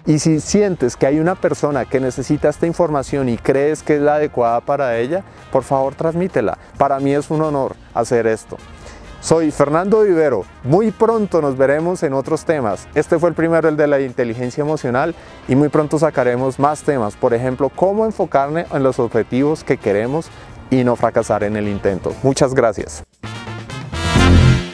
Y 0.05 0.19
si 0.19 0.41
sientes 0.41 0.97
que 0.97 1.05
hay 1.05 1.19
una 1.19 1.35
persona 1.35 1.85
que 1.85 2.01
necesita 2.01 2.49
esta 2.49 2.67
información 2.67 3.29
y 3.29 3.37
crees 3.37 3.83
que 3.83 3.95
es 3.95 4.01
la 4.01 4.15
adecuada 4.15 4.59
para 4.59 4.97
ella, 4.97 5.23
por 5.51 5.63
favor 5.63 5.95
transmítela. 5.95 6.57
Para 6.77 6.99
mí 6.99 7.13
es 7.13 7.29
un 7.29 7.41
honor 7.41 7.75
hacer 7.93 8.27
esto. 8.27 8.57
Soy 9.21 9.51
Fernando 9.51 10.01
Vivero. 10.01 10.43
Muy 10.65 10.91
pronto 10.91 11.41
nos 11.41 11.55
veremos 11.57 12.03
en 12.03 12.11
otros 12.11 12.43
temas. 12.43 12.89
Este 12.93 13.17
fue 13.17 13.29
el 13.29 13.35
primero, 13.35 13.69
el 13.69 13.77
de 13.77 13.87
la 13.87 14.01
inteligencia 14.01 14.61
emocional, 14.61 15.15
y 15.47 15.55
muy 15.55 15.69
pronto 15.69 15.97
sacaremos 15.97 16.59
más 16.59 16.83
temas. 16.83 17.15
Por 17.15 17.33
ejemplo, 17.33 17.69
cómo 17.69 18.03
enfocarme 18.03 18.65
en 18.73 18.83
los 18.83 18.99
objetivos 18.99 19.63
que 19.63 19.77
queremos 19.77 20.27
y 20.69 20.83
no 20.83 20.97
fracasar 20.97 21.45
en 21.45 21.55
el 21.55 21.69
intento. 21.69 22.13
Muchas 22.23 22.53
gracias. 22.53 23.05